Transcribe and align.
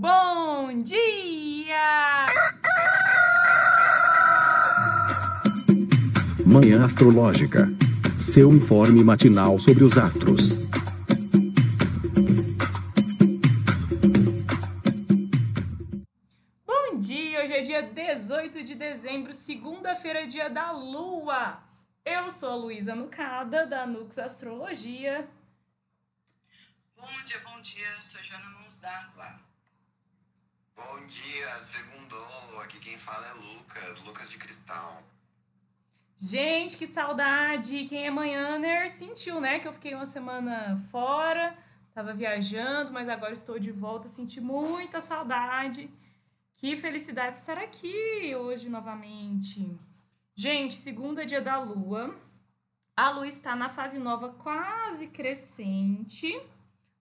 Bom 0.00 0.80
dia! 0.80 2.26
Manhã 6.46 6.84
Astrológica. 6.84 7.66
Seu 8.16 8.52
informe 8.52 9.02
matinal 9.02 9.58
sobre 9.58 9.82
os 9.82 9.98
astros. 9.98 10.70
Bom 16.64 17.00
dia! 17.00 17.42
Hoje 17.42 17.54
é 17.54 17.62
dia 17.62 17.82
18 17.82 18.62
de 18.62 18.76
dezembro, 18.76 19.34
segunda-feira, 19.34 20.28
dia 20.28 20.48
da 20.48 20.70
Lua. 20.70 21.60
Eu 22.04 22.30
sou 22.30 22.52
a 22.52 22.54
Luísa 22.54 22.94
Nucada, 22.94 23.66
da 23.66 23.84
Nux 23.84 24.16
Astrologia. 24.16 25.28
Bom 26.96 27.24
dia, 27.24 27.40
bom 27.40 27.60
dia. 27.62 28.00
Sou 28.00 28.22
Joana 28.22 28.48
Mãos 28.50 28.78
d'Água. 28.78 29.47
Bom 30.78 31.04
dia, 31.06 31.48
segundou. 31.64 32.60
Aqui 32.62 32.78
quem 32.78 32.96
fala 32.96 33.26
é 33.26 33.32
Lucas, 33.32 34.00
Lucas 34.04 34.30
de 34.30 34.38
Cristal. 34.38 35.02
Gente, 36.16 36.76
que 36.76 36.86
saudade! 36.86 37.84
Quem 37.88 38.06
é 38.06 38.10
manhãner 38.10 38.88
sentiu, 38.88 39.40
né? 39.40 39.58
Que 39.58 39.66
eu 39.66 39.72
fiquei 39.72 39.92
uma 39.92 40.06
semana 40.06 40.80
fora, 40.92 41.58
tava 41.92 42.14
viajando, 42.14 42.92
mas 42.92 43.08
agora 43.08 43.32
estou 43.32 43.58
de 43.58 43.72
volta. 43.72 44.06
Senti 44.06 44.40
muita 44.40 45.00
saudade. 45.00 45.90
Que 46.54 46.76
felicidade 46.76 47.38
estar 47.38 47.58
aqui 47.58 48.36
hoje 48.36 48.68
novamente. 48.68 49.76
Gente, 50.32 50.74
segunda 50.74 51.26
dia 51.26 51.40
da 51.40 51.58
lua. 51.58 52.16
A 52.96 53.10
lua 53.10 53.26
está 53.26 53.56
na 53.56 53.68
fase 53.68 53.98
nova 53.98 54.28
quase 54.28 55.08
crescente. 55.08 56.40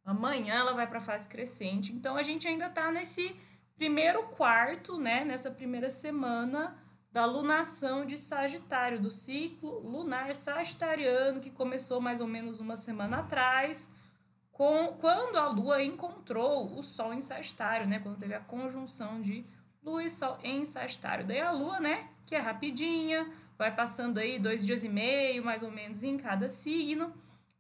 Amanhã 0.04 0.56
ela 0.56 0.74
vai 0.74 0.88
para 0.88 0.98
a 0.98 1.02
fase 1.10 1.28
crescente. 1.28 1.94
Então 1.94 2.18
a 2.18 2.24
gente 2.24 2.48
ainda 2.48 2.66
está 2.66 2.92
nesse 2.92 3.36
primeiro 3.78 4.24
quarto, 4.24 5.00
né? 5.00 5.24
Nessa 5.24 5.52
primeira 5.52 5.90
semana 5.90 6.76
da 7.12 7.26
lunação 7.26 8.06
de 8.06 8.18
Sagitário, 8.18 9.00
do 9.00 9.10
ciclo 9.10 9.80
lunar 9.80 10.34
sagitariano, 10.34 11.40
que 11.40 11.50
começou 11.50 12.02
mais 12.02 12.20
ou 12.20 12.28
menos 12.28 12.60
uma 12.60 12.76
semana 12.76 13.20
atrás, 13.20 13.92
com, 14.52 14.98
quando 15.00 15.38
a 15.38 15.48
Lua 15.48 15.84
encontrou 15.84 16.78
o 16.78 16.82
Sol 16.82 17.14
em 17.14 17.22
Sagitário, 17.22 17.88
né? 17.88 18.00
Quando 18.00 18.18
teve 18.18 18.34
a 18.34 18.40
conjunção 18.40 19.22
de 19.22 19.46
Lua 19.84 20.04
e 20.04 20.10
Sol 20.10 20.38
em 20.44 20.66
Sagitário. 20.66 21.26
Daí 21.26 21.40
a 21.40 21.52
Lua, 21.52 21.80
né? 21.80 22.10
Que 22.26 22.36
é 22.36 22.40
rapidinha, 22.40 23.32
vai 23.58 23.74
passando 23.74 24.18
aí 24.18 24.40
dois 24.40 24.66
dias 24.66 24.84
e 24.84 24.90
meio, 24.90 25.46
mais 25.46 25.62
ou 25.62 25.72
menos, 25.72 26.04
em 26.04 26.18
cada 26.18 26.50
signo. 26.50 27.14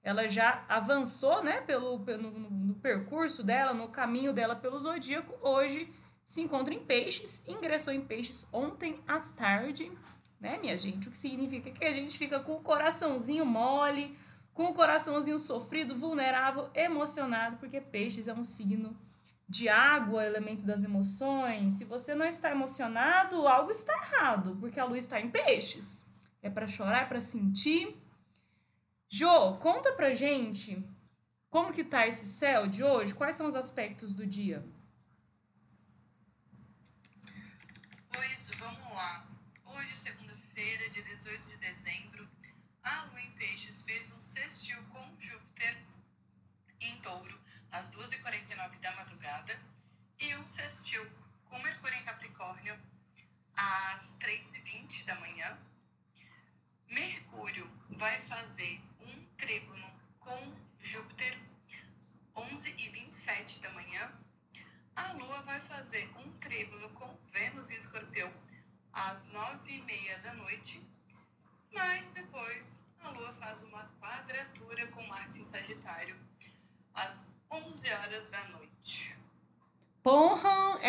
Ela 0.03 0.27
já 0.27 0.65
avançou, 0.67 1.43
né? 1.43 1.61
Pelo, 1.61 1.99
pelo 1.99 2.31
no, 2.31 2.49
no 2.49 2.73
percurso 2.75 3.43
dela, 3.43 3.73
no 3.73 3.89
caminho 3.89 4.33
dela 4.33 4.55
pelo 4.55 4.79
zodíaco. 4.79 5.35
Hoje 5.41 5.93
se 6.28 6.42
encontra 6.42 6.73
em 6.73 6.80
peixes, 6.80 7.44
ingressou 7.47 7.94
em 7.94 8.02
peixes 8.02 8.45
ontem 8.52 9.00
à 9.08 9.20
tarde, 9.20 9.92
né, 10.39 10.59
minha 10.59 10.78
gente? 10.78 11.08
O 11.08 11.11
que 11.11 11.17
significa 11.17 11.72
que 11.72 11.86
a 11.86 11.92
gente 11.92 12.17
fica 12.17 12.39
com 12.39 12.56
o 12.58 12.61
coraçãozinho 12.61 13.45
mole, 13.45 14.14
com 14.53 14.66
o 14.66 14.73
coraçãozinho 14.73 15.39
sofrido, 15.39 15.95
vulnerável, 15.95 16.70
emocionado, 16.75 17.58
porque 17.58 17.80
peixes 17.80 18.28
é 18.28 18.33
um 18.33 18.44
signo 18.44 18.95
de 19.48 19.70
água, 19.70 20.25
elemento 20.25 20.66
das 20.66 20.83
emoções. 20.83 21.72
Se 21.73 21.86
você 21.86 22.14
não 22.14 22.25
está 22.25 22.52
emocionado, 22.52 23.48
algo 23.48 23.72
está 23.72 23.94
errado, 23.94 24.58
porque 24.59 24.80
a 24.80 24.83
lua 24.83 24.98
está 24.98 25.22
em 25.22 25.31
peixes. 25.31 26.05
É 26.42 26.50
para 26.50 26.67
chorar, 26.67 27.03
é 27.03 27.05
para 27.05 27.22
sentir. 27.22 27.98
Jô, 29.09 29.55
conta 29.55 29.94
pra 29.94 30.14
gente 30.14 30.83
como 31.50 31.72
que 31.72 31.83
tá 31.83 32.05
esse 32.05 32.25
céu 32.25 32.67
de 32.67 32.83
hoje? 32.83 33.16
Quais 33.16 33.36
são 33.36 33.48
os 33.48 33.55
aspectos 33.55 34.14
do 34.14 34.28
dia? 34.28 34.64
Pois 38.14 38.52
vamos 38.59 38.94
lá. 38.94 39.26
Hoje, 39.66 39.95
segunda-feira, 39.95 40.89
dia 40.89 41.04
18 41.04 41.48
de 41.48 41.58
dezembro, 41.58 42.27
a 42.83 43.04
Lua 43.05 43.22
em 43.22 43.31
Peixes 43.31 43.81
fez 43.83 44.11
um 44.11 44.22
sextil 44.22 44.77
com 44.92 45.04
Júpiter 45.20 45.77
em 46.81 46.99
Touro 46.99 47.37
às 47.72 47.89
2h49 47.92 48.80
da 48.80 48.95
madrugada 48.95 49.60
e 50.20 50.36
um 50.36 50.46
sextil 50.57 51.05
com 51.45 51.59
Mercúrio 51.59 51.95
em 51.99 52.03
Capricórnio 52.03 52.75
às 53.55 54.17
3h20 54.17 55.05
da 55.05 55.13
manhã. 55.19 55.55
Mercúrio 56.89 57.69
vai 57.91 58.19
fazer 58.21 58.81
um 58.99 59.23
trígono 59.37 59.87
com 60.19 60.55
Júpiter 60.79 61.37
11h27 62.35 63.61
da 63.61 63.69
manhã. 63.69 64.11
A 64.95 65.13
Lua 65.13 65.43
vai 65.43 65.61
fazer 65.61 66.09
um 66.17 66.31
trígono 66.39 66.89
com 66.89 67.15
Vênus 67.31 67.69
em 67.69 67.77
Escorpião 67.77 68.33
às 68.91 69.27
9h30 69.27 70.21
da 70.23 70.33
noite. 70.33 70.83
Mas 71.71 72.09
depois 72.09 72.81
a 73.01 73.09
Lua 73.09 73.31
faz 73.33 73.61
uma 73.61 73.85
quadratura 74.01 74.87
com 74.87 75.05
Marte 75.05 75.39
em 75.39 75.45
Sagitário 75.45 76.19
às 76.95 77.23
11 77.51 77.93
horas 77.93 78.25
da 78.31 78.43
noite. 78.45 79.17
Porra, 80.07 80.79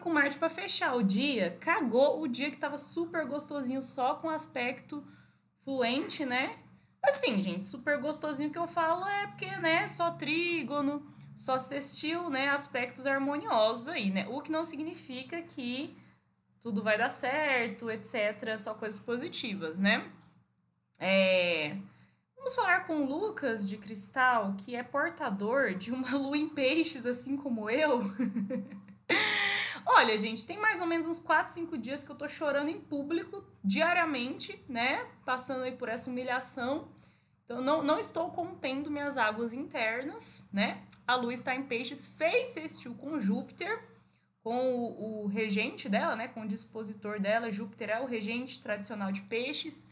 com 0.00 0.10
Marte 0.10 0.38
para 0.38 0.48
fechar 0.48 0.94
o 0.94 1.02
dia, 1.02 1.56
cagou 1.60 2.20
o 2.20 2.28
dia 2.28 2.50
que 2.50 2.56
tava 2.56 2.78
super 2.78 3.26
gostosinho 3.26 3.82
só 3.82 4.14
com 4.14 4.30
aspecto 4.30 5.04
fluente, 5.64 6.24
né? 6.24 6.58
Assim, 7.02 7.38
gente, 7.40 7.64
super 7.66 8.00
gostosinho 8.00 8.50
que 8.50 8.58
eu 8.58 8.66
falo 8.66 9.06
é 9.06 9.26
porque, 9.26 9.56
né, 9.56 9.86
só 9.86 10.12
trígono, 10.12 11.04
só 11.36 11.58
sextil, 11.58 12.30
né, 12.30 12.48
aspectos 12.48 13.06
harmoniosos 13.06 13.88
aí, 13.88 14.10
né? 14.10 14.26
O 14.28 14.40
que 14.40 14.52
não 14.52 14.62
significa 14.62 15.42
que 15.42 15.96
tudo 16.60 16.82
vai 16.82 16.96
dar 16.96 17.08
certo, 17.08 17.90
etc, 17.90 18.56
só 18.56 18.74
coisas 18.74 18.98
positivas, 18.98 19.78
né? 19.78 20.10
É... 21.00 21.76
Vamos 22.36 22.54
falar 22.54 22.86
com 22.86 23.04
Lucas 23.04 23.66
de 23.66 23.76
Cristal, 23.76 24.54
que 24.58 24.74
é 24.74 24.82
portador 24.82 25.74
de 25.74 25.92
uma 25.92 26.16
lua 26.16 26.36
em 26.36 26.48
peixes, 26.48 27.06
assim 27.06 27.36
como 27.36 27.68
eu. 27.68 28.00
Olha, 29.84 30.16
gente, 30.16 30.46
tem 30.46 30.58
mais 30.58 30.80
ou 30.80 30.86
menos 30.86 31.08
uns 31.08 31.18
4, 31.18 31.52
5 31.52 31.76
dias 31.76 32.04
que 32.04 32.10
eu 32.10 32.16
tô 32.16 32.28
chorando 32.28 32.68
em 32.68 32.80
público 32.80 33.44
diariamente, 33.64 34.62
né? 34.68 35.06
Passando 35.24 35.64
aí 35.64 35.72
por 35.72 35.88
essa 35.88 36.08
humilhação. 36.08 36.88
Então, 37.44 37.60
não, 37.60 37.82
não 37.82 37.98
estou 37.98 38.30
contendo 38.30 38.90
minhas 38.90 39.16
águas 39.16 39.52
internas, 39.52 40.48
né? 40.52 40.82
A 41.06 41.14
lua 41.16 41.34
está 41.34 41.54
em 41.54 41.64
peixes, 41.64 42.08
fez 42.08 42.48
sextil 42.48 42.94
com 42.94 43.18
Júpiter, 43.18 43.82
com 44.42 44.74
o, 44.74 45.24
o 45.24 45.26
regente 45.26 45.88
dela, 45.88 46.16
né? 46.16 46.28
Com 46.28 46.42
o 46.42 46.48
dispositor 46.48 47.20
dela. 47.20 47.50
Júpiter 47.50 47.90
é 47.90 48.00
o 48.00 48.06
regente 48.06 48.62
tradicional 48.62 49.10
de 49.10 49.22
peixes. 49.22 49.88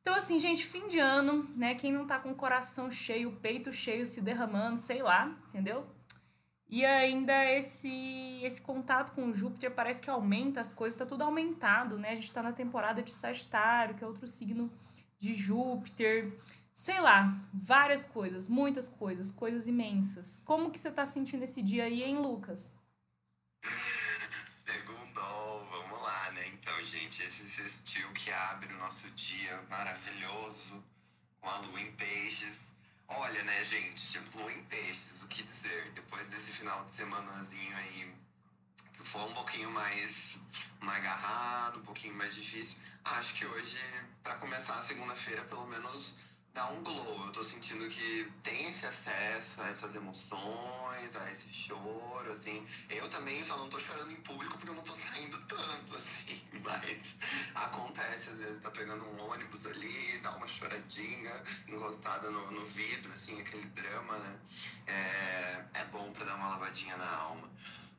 Então, 0.00 0.14
assim, 0.14 0.38
gente, 0.38 0.64
fim 0.64 0.88
de 0.88 0.98
ano, 0.98 1.50
né? 1.56 1.74
Quem 1.74 1.92
não 1.92 2.06
tá 2.06 2.18
com 2.18 2.30
o 2.30 2.34
coração 2.34 2.90
cheio, 2.90 3.28
o 3.28 3.36
peito 3.36 3.72
cheio, 3.72 4.06
se 4.06 4.20
derramando, 4.20 4.78
sei 4.78 5.02
lá, 5.02 5.36
entendeu? 5.48 5.86
E 6.68 6.84
ainda 6.84 7.44
esse 7.44 8.16
esse 8.42 8.60
contato 8.60 9.12
com 9.12 9.32
Júpiter 9.32 9.70
parece 9.70 10.00
que 10.00 10.10
aumenta 10.10 10.60
as 10.60 10.72
coisas, 10.72 10.98
tá 10.98 11.06
tudo 11.06 11.22
aumentado, 11.22 11.98
né? 11.98 12.10
A 12.10 12.14
gente 12.14 12.32
tá 12.32 12.42
na 12.42 12.52
temporada 12.52 13.02
de 13.02 13.12
Sagitário, 13.12 13.94
que 13.94 14.04
é 14.04 14.06
outro 14.06 14.26
signo 14.26 14.70
de 15.18 15.34
Júpiter. 15.34 16.32
Sei 16.74 17.00
lá, 17.00 17.40
várias 17.52 18.04
coisas, 18.04 18.48
muitas 18.48 18.88
coisas, 18.88 19.30
coisas 19.30 19.66
imensas. 19.66 20.42
Como 20.44 20.70
que 20.70 20.78
você 20.78 20.90
tá 20.90 21.06
sentindo 21.06 21.44
esse 21.44 21.62
dia 21.62 21.84
aí, 21.84 22.02
hein, 22.02 22.18
Lucas? 22.18 22.70
Segundou, 23.62 25.66
vamos 25.70 26.02
lá, 26.02 26.30
né? 26.32 26.48
Então, 26.48 26.84
gente, 26.84 27.22
esse 27.22 27.48
sextil 27.48 28.12
que 28.12 28.30
abre 28.30 28.74
o 28.74 28.78
nosso 28.78 29.10
dia 29.12 29.62
maravilhoso 29.70 30.84
com 31.40 31.48
a 31.48 31.58
lua 31.60 31.80
em 31.80 31.92
peixes. 31.92 32.65
Olha, 33.08 33.42
né, 33.44 33.64
gente, 33.64 34.18
lua 34.34 34.52
em 34.52 34.62
peixes, 34.64 35.22
o 35.22 35.28
que 35.28 35.42
dizer? 35.44 35.92
Depois 35.94 36.26
desse 36.26 36.50
final 36.50 36.84
de 36.86 36.96
semanazinho 36.96 37.76
aí, 37.76 38.14
que 38.94 39.02
foi 39.04 39.22
um 39.22 39.32
pouquinho 39.32 39.70
mais, 39.70 40.40
mais 40.80 40.98
agarrado, 40.98 41.78
um 41.78 41.84
pouquinho 41.84 42.14
mais 42.14 42.34
difícil, 42.34 42.76
acho 43.04 43.34
que 43.34 43.46
hoje, 43.46 43.78
para 44.24 44.34
começar 44.36 44.74
a 44.74 44.82
segunda-feira, 44.82 45.44
pelo 45.44 45.66
menos 45.66 46.14
dá 46.56 46.66
um 46.70 46.82
glow. 46.82 47.26
Eu 47.26 47.32
tô 47.32 47.42
sentindo 47.42 47.86
que 47.86 48.32
tem 48.42 48.66
esse 48.68 48.86
acesso 48.86 49.60
a 49.60 49.68
essas 49.68 49.94
emoções, 49.94 51.14
a 51.14 51.30
esse 51.30 51.48
choro, 51.52 52.30
assim. 52.30 52.66
Eu 52.88 53.06
também 53.10 53.44
só 53.44 53.56
não 53.58 53.68
tô 53.68 53.78
chorando 53.78 54.10
em 54.10 54.16
público 54.22 54.56
porque 54.56 54.70
eu 54.70 54.74
não 54.74 54.82
tô 54.82 54.94
saindo 54.96 55.38
tanto, 55.46 55.96
assim. 55.96 56.40
Mas 56.64 57.16
acontece, 57.54 58.30
às 58.30 58.40
vezes 58.40 58.62
tá 58.62 58.70
pegando 58.70 59.04
um 59.04 59.30
ônibus 59.30 59.66
ali, 59.66 60.18
dá 60.22 60.34
uma 60.34 60.48
choradinha 60.48 61.42
encostada 61.68 62.30
no, 62.30 62.50
no 62.50 62.64
vidro, 62.64 63.12
assim, 63.12 63.38
aquele 63.38 63.66
drama, 63.68 64.18
né? 64.18 64.38
É, 64.86 65.64
é 65.74 65.84
bom 65.92 66.10
pra 66.12 66.24
dar 66.24 66.36
uma 66.36 66.48
lavadinha 66.48 66.96
na 66.96 67.16
alma. 67.16 67.50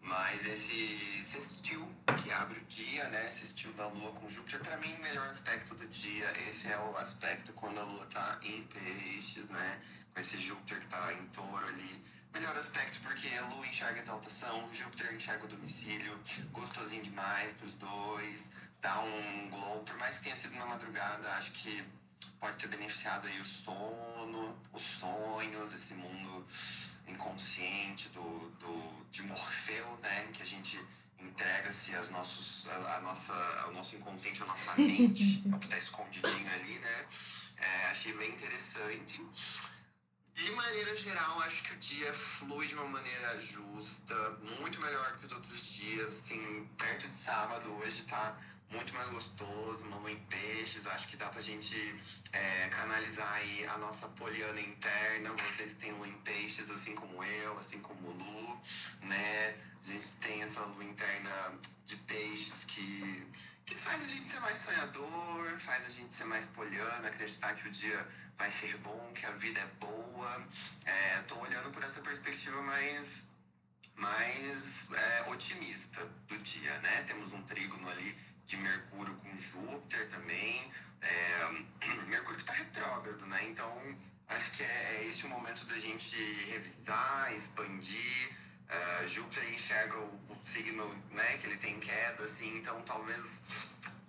Mas 0.01 0.47
esse 0.47 1.21
sextil 1.21 1.87
que 2.27 2.33
abre 2.33 2.59
o 2.59 2.65
dia, 2.65 3.07
né? 3.07 3.25
Esse 3.29 3.45
estilo 3.45 3.73
da 3.75 3.87
Lua 3.87 4.11
com 4.11 4.27
Júpiter, 4.27 4.59
para 4.59 4.75
mim, 4.77 4.93
o 4.95 5.01
melhor 5.01 5.25
aspecto 5.27 5.73
do 5.75 5.87
dia. 5.87 6.29
Esse 6.49 6.67
é 6.67 6.77
o 6.77 6.97
aspecto 6.97 7.53
quando 7.53 7.79
a 7.79 7.83
Lua 7.83 8.05
tá 8.07 8.37
em 8.43 8.63
peixes, 8.63 9.47
né? 9.47 9.81
Com 10.13 10.19
esse 10.19 10.37
Júpiter 10.37 10.81
que 10.81 10.87
tá 10.87 11.13
em 11.13 11.25
touro 11.27 11.65
ali, 11.65 12.03
melhor 12.33 12.53
aspecto 12.57 12.99
porque 12.99 13.29
a 13.29 13.45
Lua 13.45 13.65
enxerga 13.65 14.01
exaltação, 14.01 14.67
Júpiter 14.73 15.13
enxerga 15.13 15.45
o 15.45 15.47
domicílio, 15.47 16.19
gostosinho 16.51 17.03
demais 17.03 17.53
pros 17.53 17.73
dois, 17.75 18.49
dá 18.81 18.99
um 18.99 19.49
glow, 19.49 19.83
por 19.83 19.97
mais 19.97 20.17
que 20.17 20.25
tenha 20.25 20.35
sido 20.35 20.55
na 20.55 20.65
madrugada, 20.65 21.31
acho 21.35 21.53
que 21.53 21.81
pode 22.41 22.57
ter 22.57 22.67
beneficiado 22.67 23.25
aí 23.25 23.39
o 23.39 23.45
sono, 23.45 24.59
os 24.73 24.83
sonhos, 24.83 25.73
esse 25.73 25.93
mundo 25.93 26.45
inconsciente 27.07 28.09
do, 28.09 28.49
do, 28.59 29.05
de 29.11 29.23
Morfeu, 29.23 29.97
né? 30.03 30.27
Que 30.33 30.43
a 30.43 30.45
gente 30.45 30.77
entrega-se 31.19 31.95
as 31.95 32.09
nossos, 32.09 32.67
a, 32.67 32.97
a 32.97 33.01
nossa, 33.01 33.33
ao 33.61 33.73
nosso 33.73 33.95
inconsciente, 33.95 34.41
a 34.43 34.45
nossa 34.45 34.75
mente, 34.75 35.43
é 35.51 35.55
o 35.55 35.59
que 35.59 35.65
está 35.65 35.77
escondidinho 35.77 36.53
ali, 36.53 36.79
né? 36.79 37.05
É, 37.57 37.87
achei 37.91 38.13
bem 38.13 38.31
interessante. 38.31 39.21
De 40.33 40.51
maneira 40.51 40.95
geral, 40.95 41.39
acho 41.41 41.63
que 41.63 41.73
o 41.73 41.77
dia 41.77 42.13
flui 42.13 42.67
de 42.67 42.75
uma 42.75 42.85
maneira 42.85 43.39
justa, 43.39 44.15
muito 44.59 44.79
melhor 44.79 45.17
que 45.17 45.25
os 45.25 45.31
outros 45.31 45.65
dias. 45.65 46.13
Assim, 46.13 46.69
perto 46.77 47.07
de 47.07 47.15
sábado, 47.15 47.71
hoje 47.77 48.03
tá 48.03 48.37
muito 48.69 48.93
mais 48.93 49.09
gostoso, 49.09 49.83
em 50.09 50.19
peixes. 50.25 50.85
Acho 50.87 51.07
que 51.07 51.17
dá 51.17 51.29
pra 51.29 51.41
gente 51.41 51.75
é, 52.31 52.67
canalizar 52.69 53.31
aí 53.33 53.65
a 53.67 53.77
nossa 53.77 54.07
poliana 54.09 54.59
interna. 54.59 55.33
Vocês 55.33 55.73
que 55.73 55.79
têm 55.79 55.91
lua 55.93 56.07
em 56.07 56.17
peixes, 56.19 56.69
assim 56.69 56.95
como 56.95 57.23
eu, 57.23 57.57
assim 57.57 57.79
como 57.79 58.07
o 58.07 58.11
Lu, 58.11 58.61
né? 59.01 59.55
A 59.81 59.85
gente 59.85 60.13
tem 60.13 60.41
essa 60.41 60.61
lua 60.61 60.83
interna 60.83 61.53
de 61.85 61.95
peixes 61.97 62.65
que, 62.65 63.27
que 63.65 63.75
faz 63.75 64.03
a 64.03 64.07
gente 64.07 64.27
ser 64.27 64.39
mais 64.39 64.57
sonhador, 64.57 65.59
faz 65.59 65.85
a 65.85 65.89
gente 65.89 66.13
ser 66.13 66.25
mais 66.25 66.45
poliana, 66.47 67.07
acreditar 67.07 67.53
que 67.55 67.67
o 67.67 67.71
dia 67.71 68.07
vai 68.37 68.51
ser 68.51 68.77
bom, 68.77 69.11
que 69.13 69.25
a 69.25 69.31
vida 69.31 69.59
é 69.59 69.67
boa. 69.79 70.47
É, 70.85 71.19
tô 71.21 71.39
olhando 71.39 71.71
por 71.71 71.83
essa 71.83 72.01
perspectiva 72.01 72.61
mais 72.61 73.25
mais 73.95 74.87
é, 74.93 75.29
otimista 75.31 76.05
do 76.27 76.37
dia, 76.37 76.77
né? 76.81 77.01
Temos 77.07 77.33
um 77.33 77.41
trígono 77.43 77.89
ali 77.89 78.15
de 78.47 78.57
Mercúrio 78.57 79.13
com 79.15 79.37
Júpiter 79.37 80.09
também. 80.09 80.71
É, 81.01 82.03
Mercúrio 82.07 82.37
que 82.37 82.49
está 82.49 82.53
retrógrado, 82.53 83.25
né? 83.27 83.45
Então, 83.49 83.97
acho 84.29 84.51
que 84.51 84.63
é, 84.63 84.95
é 84.95 85.05
esse 85.05 85.25
o 85.25 85.29
momento 85.29 85.65
da 85.65 85.77
gente 85.77 86.15
revisar, 86.49 87.33
expandir. 87.33 88.29
Uh, 88.67 89.07
Júpiter 89.07 89.53
enxerga 89.53 89.97
o, 89.97 90.19
o, 90.27 90.39
signo 90.43 90.85
né, 91.11 91.37
que 91.37 91.47
ele 91.47 91.55
tem 91.55 91.79
queda, 91.79 92.25
assim, 92.25 92.57
então 92.57 92.81
talvez 92.81 93.41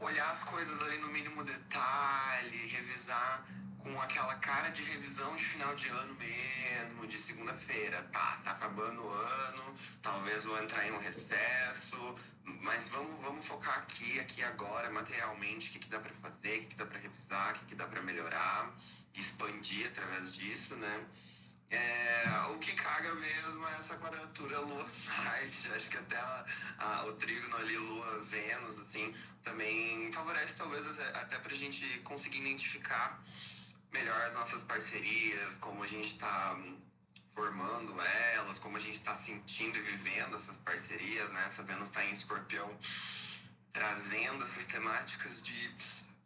olhar 0.00 0.29
as 0.31 0.43
coisas 0.43 0.82
ali 0.82 0.99
no 0.99 1.06
mínimo 1.08 1.44
detalhe, 1.44 2.67
revisar 2.67 3.46
com 3.88 4.00
aquela 4.02 4.35
cara 4.37 4.69
de 4.70 4.82
revisão 4.82 5.35
de 5.35 5.44
final 5.44 5.75
de 5.75 5.88
ano 5.88 6.14
mesmo, 6.14 7.06
de 7.06 7.19
segunda-feira. 7.19 8.02
Tá, 8.12 8.38
tá 8.44 8.50
acabando 8.52 9.02
o 9.02 9.11
ano, 9.11 9.75
talvez 10.02 10.44
vou 10.44 10.62
entrar 10.62 10.87
em 10.87 10.93
um 10.93 10.99
recesso, 10.99 12.14
mas 12.61 12.88
vamos, 12.88 13.20
vamos 13.23 13.46
focar 13.46 13.79
aqui, 13.79 14.20
aqui 14.20 14.43
agora, 14.44 14.90
materialmente, 14.90 15.70
o 15.70 15.73
que, 15.73 15.79
que 15.79 15.88
dá 15.88 15.99
para 15.99 16.12
fazer, 16.14 16.58
o 16.58 16.61
que, 16.61 16.67
que 16.67 16.76
dá 16.76 16.87
para 16.87 16.99
revisar, 16.99 17.50
o 17.50 17.58
que, 17.58 17.64
que 17.67 17.75
dá 17.75 17.87
para 17.87 18.02
melhorar, 18.02 18.75
expandir 19.14 19.87
através 19.87 20.32
disso, 20.32 20.75
né? 20.76 21.06
É, 21.70 22.46
o 22.50 22.58
que 22.58 22.73
caga 22.73 23.14
mesmo 23.14 23.67
é 23.69 23.79
essa 23.79 23.96
quadratura 23.96 24.58
Lua-Marte. 24.58 25.70
Acho 25.76 25.90
que 25.90 25.99
até 25.99 26.17
a, 26.17 26.44
a, 26.79 27.06
o 27.06 27.12
trígono 27.14 27.56
ali, 27.56 27.76
Lua-Vênus, 27.76 28.79
assim, 28.79 29.14
também 29.43 30.11
favorece 30.12 30.55
talvez 30.55 30.85
até 31.14 31.38
para 31.38 31.52
a 31.52 31.56
gente 31.56 31.85
conseguir 32.00 32.40
identificar 32.40 33.23
melhor 33.93 34.20
as 34.26 34.35
nossas 34.35 34.62
parcerias, 34.62 35.55
como 35.55 35.82
a 35.82 35.87
gente 35.87 36.08
está 36.08 36.58
formando 37.35 37.94
elas, 38.35 38.58
como 38.58 38.76
a 38.76 38.81
gente 38.81 38.96
está 38.96 39.14
sentindo 39.14 39.79
e 39.79 39.82
vivendo 39.82 40.37
essas 40.37 40.56
parcerias, 40.58 41.31
né? 41.31 41.49
Sabendo 41.50 41.85
estar 41.85 42.05
em 42.05 42.12
escorpião, 42.12 42.69
trazendo 43.73 44.43
essas 44.43 44.64
temáticas 44.64 45.40
de 45.40 45.75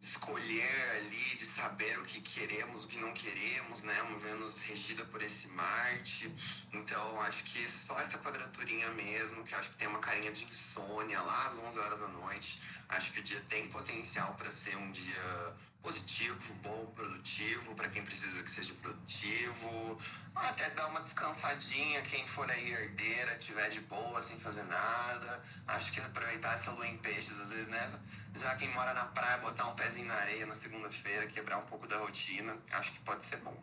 escolher 0.01 0.91
ali, 0.97 1.37
de 1.37 1.45
saber 1.45 1.99
o 1.99 2.05
que 2.05 2.21
queremos, 2.21 2.85
o 2.85 2.89
que 2.89 2.99
não 2.99 3.13
queremos, 3.13 3.83
né? 3.83 4.03
Uma 4.03 4.19
Vênus 4.19 4.61
regida 4.63 5.05
por 5.05 5.23
esse 5.23 5.47
Marte. 5.49 6.33
Então, 6.73 7.21
acho 7.23 7.45
que 7.45 7.69
só 7.69 7.99
essa 8.01 8.19
quadraturinha 8.19 8.91
mesmo, 8.93 9.45
que 9.45 9.55
acho 9.55 9.71
que 9.71 9.77
tem 9.77 9.89
uma 9.89 10.01
carinha 10.01 10.33
de 10.33 10.45
insônia 10.45 11.21
lá 11.21 11.47
às 11.47 11.59
11 11.59 11.79
horas 11.79 12.01
da 12.01 12.09
noite. 12.09 12.61
Acho 12.89 13.13
que 13.13 13.21
o 13.21 13.23
dia 13.23 13.41
tem 13.49 13.69
potencial 13.69 14.35
para 14.35 14.51
ser 14.51 14.77
um 14.77 14.91
dia 14.91 15.55
positivo, 15.83 16.55
bom, 16.63 16.87
produtivo, 16.95 17.75
para 17.75 17.89
quem 17.89 18.05
precisa 18.05 18.43
que 18.43 18.51
seja 18.51 18.73
produtivo. 18.75 19.99
Até 20.35 20.71
dar 20.71 20.87
uma 20.87 21.01
descansadinha, 21.01 22.01
quem 22.03 22.27
for 22.27 22.51
aí 22.51 22.73
herdeira, 22.73 23.37
tiver 23.37 23.69
de 23.69 23.81
boa, 23.81 24.23
sem 24.23 24.39
fazer 24.39 24.63
nada. 24.65 25.43
Acho 25.67 25.93
que 25.93 26.01
aproveitar 26.01 26.55
essa 26.55 26.71
lua 26.71 26.87
em 26.87 26.97
peixes, 26.99 27.39
às 27.39 27.51
vezes, 27.51 27.69
né? 27.69 28.01
Já 28.35 28.55
quem 28.55 28.69
mora 28.73 28.95
na 28.95 29.05
praia, 29.07 29.39
botar 29.39 29.67
um 29.69 29.75
pezinho 29.75 30.07
na 30.07 30.15
areia 30.15 30.47
na 30.47 30.55
segunda-feira, 30.55 31.27
quebrar 31.27 31.59
um 31.59 31.67
pouco 31.67 31.87
da 31.87 31.99
rotina, 31.99 32.57
acho 32.73 32.93
que 32.93 33.01
pode 33.01 33.27
ser 33.27 33.39
bom. 33.39 33.57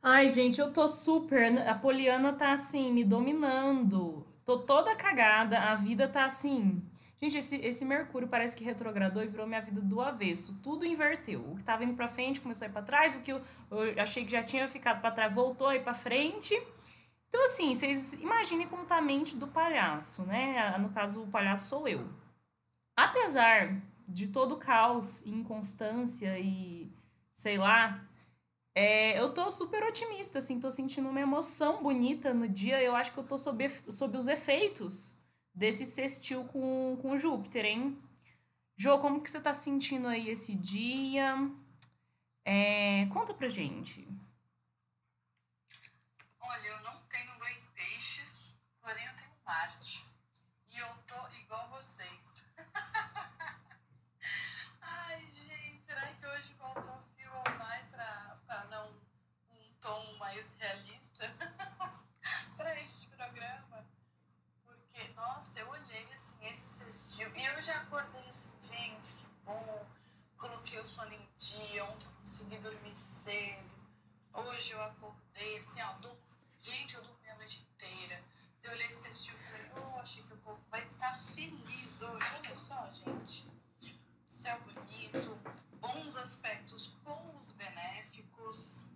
Ai, 0.00 0.28
gente, 0.28 0.60
eu 0.60 0.72
tô 0.72 0.88
super. 0.88 1.68
A 1.68 1.74
Poliana 1.74 2.32
tá 2.32 2.52
assim, 2.52 2.92
me 2.92 3.04
dominando. 3.04 4.26
Tô 4.44 4.58
toda 4.58 4.96
cagada, 4.96 5.58
a 5.58 5.74
vida 5.76 6.08
tá 6.08 6.24
assim 6.24 6.82
Gente, 7.22 7.38
esse, 7.38 7.54
esse 7.56 7.84
Mercúrio 7.84 8.26
parece 8.26 8.56
que 8.56 8.64
retrogradou 8.64 9.22
e 9.22 9.28
virou 9.28 9.46
minha 9.46 9.60
vida 9.60 9.80
do 9.80 10.00
avesso. 10.00 10.58
Tudo 10.60 10.84
inverteu. 10.84 11.40
O 11.52 11.56
que 11.56 11.62
tava 11.62 11.84
indo 11.84 11.94
pra 11.94 12.08
frente 12.08 12.40
começou 12.40 12.66
a 12.66 12.68
ir 12.68 12.72
pra 12.72 12.82
trás, 12.82 13.14
o 13.14 13.20
que 13.20 13.32
eu, 13.32 13.40
eu 13.70 14.02
achei 14.02 14.24
que 14.24 14.32
já 14.32 14.42
tinha 14.42 14.66
ficado 14.66 15.00
para 15.00 15.12
trás 15.12 15.32
voltou 15.32 15.68
a 15.68 15.76
ir 15.76 15.84
pra 15.84 15.94
frente. 15.94 16.52
Então, 17.28 17.44
assim, 17.44 17.76
vocês 17.76 18.14
imaginem 18.14 18.66
como 18.66 18.84
tá 18.84 18.96
a 18.96 19.00
mente 19.00 19.36
do 19.36 19.46
palhaço, 19.46 20.24
né? 20.24 20.76
No 20.78 20.88
caso, 20.88 21.22
o 21.22 21.28
palhaço 21.28 21.68
sou 21.68 21.86
eu. 21.86 22.08
Apesar 22.96 23.80
de 24.08 24.26
todo 24.26 24.56
o 24.56 24.58
caos, 24.58 25.24
inconstância 25.24 26.36
e 26.40 26.92
sei 27.34 27.56
lá, 27.56 28.04
é, 28.74 29.18
eu 29.20 29.32
tô 29.32 29.48
super 29.48 29.84
otimista, 29.84 30.38
assim, 30.38 30.58
tô 30.58 30.72
sentindo 30.72 31.08
uma 31.08 31.20
emoção 31.20 31.84
bonita 31.84 32.34
no 32.34 32.48
dia. 32.48 32.82
Eu 32.82 32.96
acho 32.96 33.12
que 33.12 33.18
eu 33.18 33.24
tô 33.24 33.38
sob, 33.38 33.68
sob 33.88 34.18
os 34.18 34.26
efeitos 34.26 35.21
desse 35.54 35.86
sextil 35.86 36.44
com, 36.44 36.98
com 37.00 37.16
Júpiter, 37.16 37.64
hein? 37.64 38.02
Jô, 38.76 38.98
como 38.98 39.22
que 39.22 39.30
você 39.30 39.40
tá 39.40 39.54
sentindo 39.54 40.08
aí 40.08 40.28
esse 40.28 40.54
dia? 40.54 41.34
É, 42.44 43.06
conta 43.06 43.32
pra 43.32 43.48
gente. 43.48 44.08
Olha, 46.40 46.66
eu 46.66 46.80
não 46.82 47.00
tenho 47.02 47.32
lua 47.38 47.50
em 47.50 47.62
peixes, 47.74 48.52
porém 48.80 49.06
eu 49.06 49.14
tenho 49.14 49.30
Marte. 49.46 50.04
E 50.68 50.78
eu 50.78 50.88
tô 51.06 51.28
igual 51.36 51.68
vocês. 51.70 52.44
Ai, 54.80 55.26
gente, 55.28 55.82
será 55.84 56.06
que 56.14 56.26
hoje 56.26 56.52
faltou 56.54 56.98
fio 57.14 57.30
online 57.48 57.88
pra, 57.90 58.40
pra 58.46 58.64
não 58.64 58.90
um 59.50 59.74
tom 59.80 60.16
mais 60.18 60.52
realista 60.58 61.32
para 62.56 62.80
este 62.80 63.06
programa? 63.08 63.86
Porque, 64.64 65.06
nossa, 65.14 65.60
eu 65.60 65.68
olhei 65.68 66.12
assim, 66.12 66.44
esse 66.46 66.66
cestil, 66.66 67.30
e 67.36 67.44
eu 67.44 67.62
já 67.62 67.82
acordei 67.82 68.26
assim, 68.28 68.50
gente, 68.60 69.16
que 69.16 69.26
bom. 69.44 69.86
O 70.80 70.86
sono 70.86 71.12
em 71.12 71.28
dia, 71.36 71.84
ontem 71.84 72.06
eu 72.06 72.12
consegui 72.12 72.56
dormir 72.58 72.96
cedo. 72.96 73.74
Hoje 74.32 74.72
eu 74.72 74.82
acordei 74.82 75.58
assim, 75.58 75.80
ó, 75.82 75.92
do... 75.98 76.10
gente, 76.58 76.94
eu 76.94 77.02
dormi 77.02 77.28
a 77.28 77.36
noite 77.36 77.60
inteira. 77.60 78.24
Eu 78.62 78.72
olhei 78.72 78.86
esse 78.86 79.02
cestil 79.02 79.34
e 79.34 79.38
falei, 79.38 79.62
poxa, 79.70 80.22
que 80.22 80.32
o 80.32 80.36
povo 80.38 80.60
vai 80.70 80.82
estar 80.82 81.10
tá 81.10 81.18
feliz 81.18 82.02
hoje. 82.02 82.26
Olha 82.38 82.56
só, 82.56 82.90
gente. 82.90 83.46
Céu 84.26 84.58
bonito, 84.60 85.38
bons 85.80 86.16
aspectos 86.16 86.90
com 87.04 87.36
os 87.38 87.52
benéficos. 87.52 88.86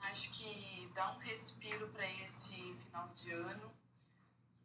Acho 0.00 0.30
que 0.30 0.90
dá 0.94 1.12
um 1.12 1.18
respiro 1.18 1.88
para 1.88 2.06
esse 2.06 2.74
final 2.74 3.08
de 3.08 3.32
ano 3.32 3.72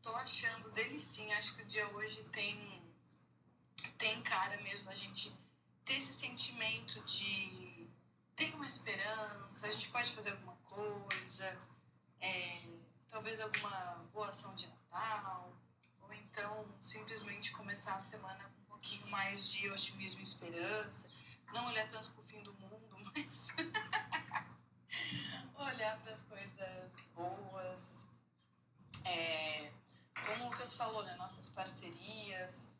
tô 0.08 0.15
achando 0.15 0.70
delicinha. 0.72 1.38
Acho 1.38 1.53
que 1.56 1.63
o 1.63 1.65
dia 1.65 1.88
hoje 1.96 2.24
tem, 2.25 2.82
tem 3.98 4.22
cara 4.22 4.56
mesmo 4.62 4.89
a 4.89 4.96
gente 4.96 5.34
ter 5.88 5.96
esse 5.96 6.13
sentimento 6.13 7.01
de 7.06 7.88
tem 8.36 8.53
uma 8.53 8.65
esperança, 8.65 9.65
a 9.65 9.72
gente 9.72 9.89
pode 9.89 10.12
fazer 10.12 10.32
alguma 10.32 10.56
coisa, 10.65 11.58
é, 12.20 12.62
talvez 13.10 13.39
alguma 13.39 14.06
boa 14.13 14.27
ação 14.27 14.53
de 14.53 14.67
Natal, 14.67 15.56
ou 16.01 16.13
então 16.13 16.67
simplesmente 16.82 17.51
começar 17.53 17.96
a 17.96 18.00
semana 18.01 18.44
com 18.44 18.62
um 18.62 18.65
pouquinho 18.65 19.08
mais 19.08 19.50
de 19.50 19.70
otimismo 19.70 20.20
e 20.20 20.24
esperança, 20.24 21.10
não 21.53 21.65
olhar 21.67 21.88
tanto 21.88 22.12
para 22.12 22.22
o 22.22 22.24
fim 22.24 22.44
do 22.44 22.53
mundo, 22.56 22.98
mas 23.15 23.48
olhar 25.56 25.98
para 26.01 26.13
as 26.13 26.24
coisas 26.24 27.10
boas. 27.15 28.06
É, 29.06 29.72
como 30.25 30.44
o 30.44 30.50
Lucas 30.50 30.74
falou, 30.74 31.03
né? 31.03 31.15
Nossas 31.15 31.50
parcerias. 31.50 32.74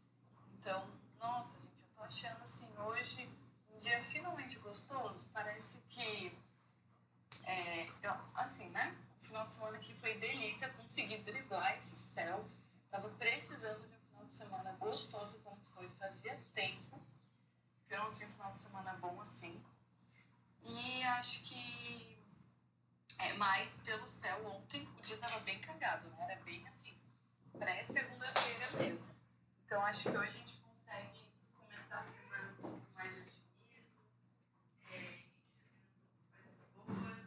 Então, 0.60 0.92
nossa, 1.18 1.58
tô 1.98 2.04
achando 2.04 2.42
assim, 2.44 2.70
hoje 2.78 3.30
um 3.74 3.80
dia 3.80 4.02
finalmente 4.04 4.58
gostoso. 4.60 5.28
Parece 5.34 5.80
que. 5.90 6.38
É, 7.44 7.88
eu, 8.04 8.14
final 9.20 9.46
de 9.46 9.52
semana 9.54 9.78
aqui 9.78 9.94
foi 9.96 10.18
delícia, 10.18 10.70
consegui 10.74 11.18
driblar 11.20 11.78
esse 11.78 11.98
céu. 11.98 12.50
Tava 12.92 13.10
precisando 13.12 13.88
de 13.88 13.96
um 13.96 14.00
final 14.08 14.26
de 14.26 14.36
semana 14.36 14.72
gostoso 14.74 15.40
como 15.44 15.60
foi, 15.74 15.90
fazia 16.00 16.38
tempo 16.54 17.02
que 17.88 17.94
eu 17.94 18.00
não 18.04 18.14
tinha 18.14 18.28
um 18.28 18.32
final 18.32 18.54
de 18.54 18.60
semana 18.60 18.94
bom 18.94 19.20
assim. 19.22 19.62
E 20.64 21.04
acho 21.04 21.42
que 21.44 22.18
é 23.20 23.34
mais 23.34 23.76
pelo 23.84 24.08
céu. 24.08 24.46
Ontem 24.48 24.88
o 24.98 25.02
dia 25.02 25.18
tava 25.18 25.40
bem 25.42 25.60
cagado, 25.60 26.10
né? 26.12 26.24
Era 26.30 26.42
bem 26.44 26.66
assim, 26.68 26.96
pré-segunda-feira 27.58 28.72
mesmo. 28.84 29.08
Então 29.66 29.84
acho 29.86 30.04
que 30.10 30.18
hoje 30.18 30.28
a 30.30 30.32
gente 30.32 30.54
consegue 30.60 31.26
começar 31.58 32.00
a 32.00 32.04
semana 32.04 32.52
um 32.52 32.56
pouco 32.62 32.82
mais 32.96 33.12
otimismo, 33.18 33.96
é, 34.92 35.24
coisas 36.34 36.68
boas, 36.76 37.18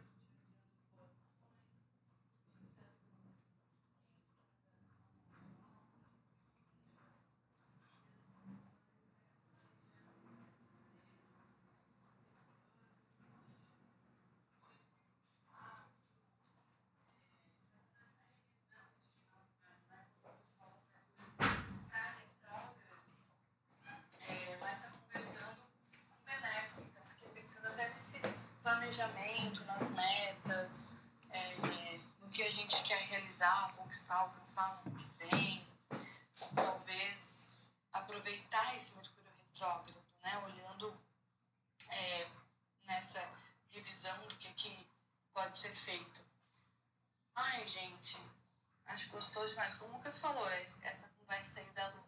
É, 24.29 24.57
mas 24.59 24.77
está 24.77 24.89
conversando 24.91 25.55
com 25.57 26.15
o 26.15 26.25
benéfico. 26.25 26.81
Então, 26.81 27.03
fiquei 27.09 27.29
pensando 27.41 27.67
até 27.67 27.89
nesse 27.93 28.19
planejamento, 28.63 29.63
nas 29.65 29.89
metas, 29.91 30.89
é, 31.31 31.55
no 32.21 32.29
que 32.29 32.43
a 32.43 32.49
gente 32.51 32.81
quer 32.83 32.99
realizar, 33.07 33.73
conquistar, 33.91 34.15
alcançar 34.15 34.81
no 34.85 34.91
ano 34.91 34.97
que 34.97 35.25
vem. 35.25 35.67
Talvez 36.55 37.67
aproveitar 37.91 38.73
esse 38.75 38.93
Mercúrio 38.95 39.29
retrógrado, 39.35 40.01
né? 40.23 40.37
Olhando 40.45 40.97
é, 41.89 42.27
nessa 42.83 43.19
revisão 43.69 44.17
do 44.27 44.35
que, 44.37 44.51
que 44.53 44.87
pode 45.33 45.57
ser 45.57 45.75
feito. 45.75 46.21
Ai, 47.35 47.65
gente, 47.65 48.17
acho 48.85 49.09
gostoso 49.09 49.49
demais. 49.51 49.73
Como 49.75 49.93
o 49.93 49.97
Lucas 49.97 50.19
falou, 50.19 50.49
es- 50.53 50.77
essa 50.81 51.07
conversa 51.19 51.59
aí 51.59 51.69
da 51.71 51.87
Lua 51.89 52.03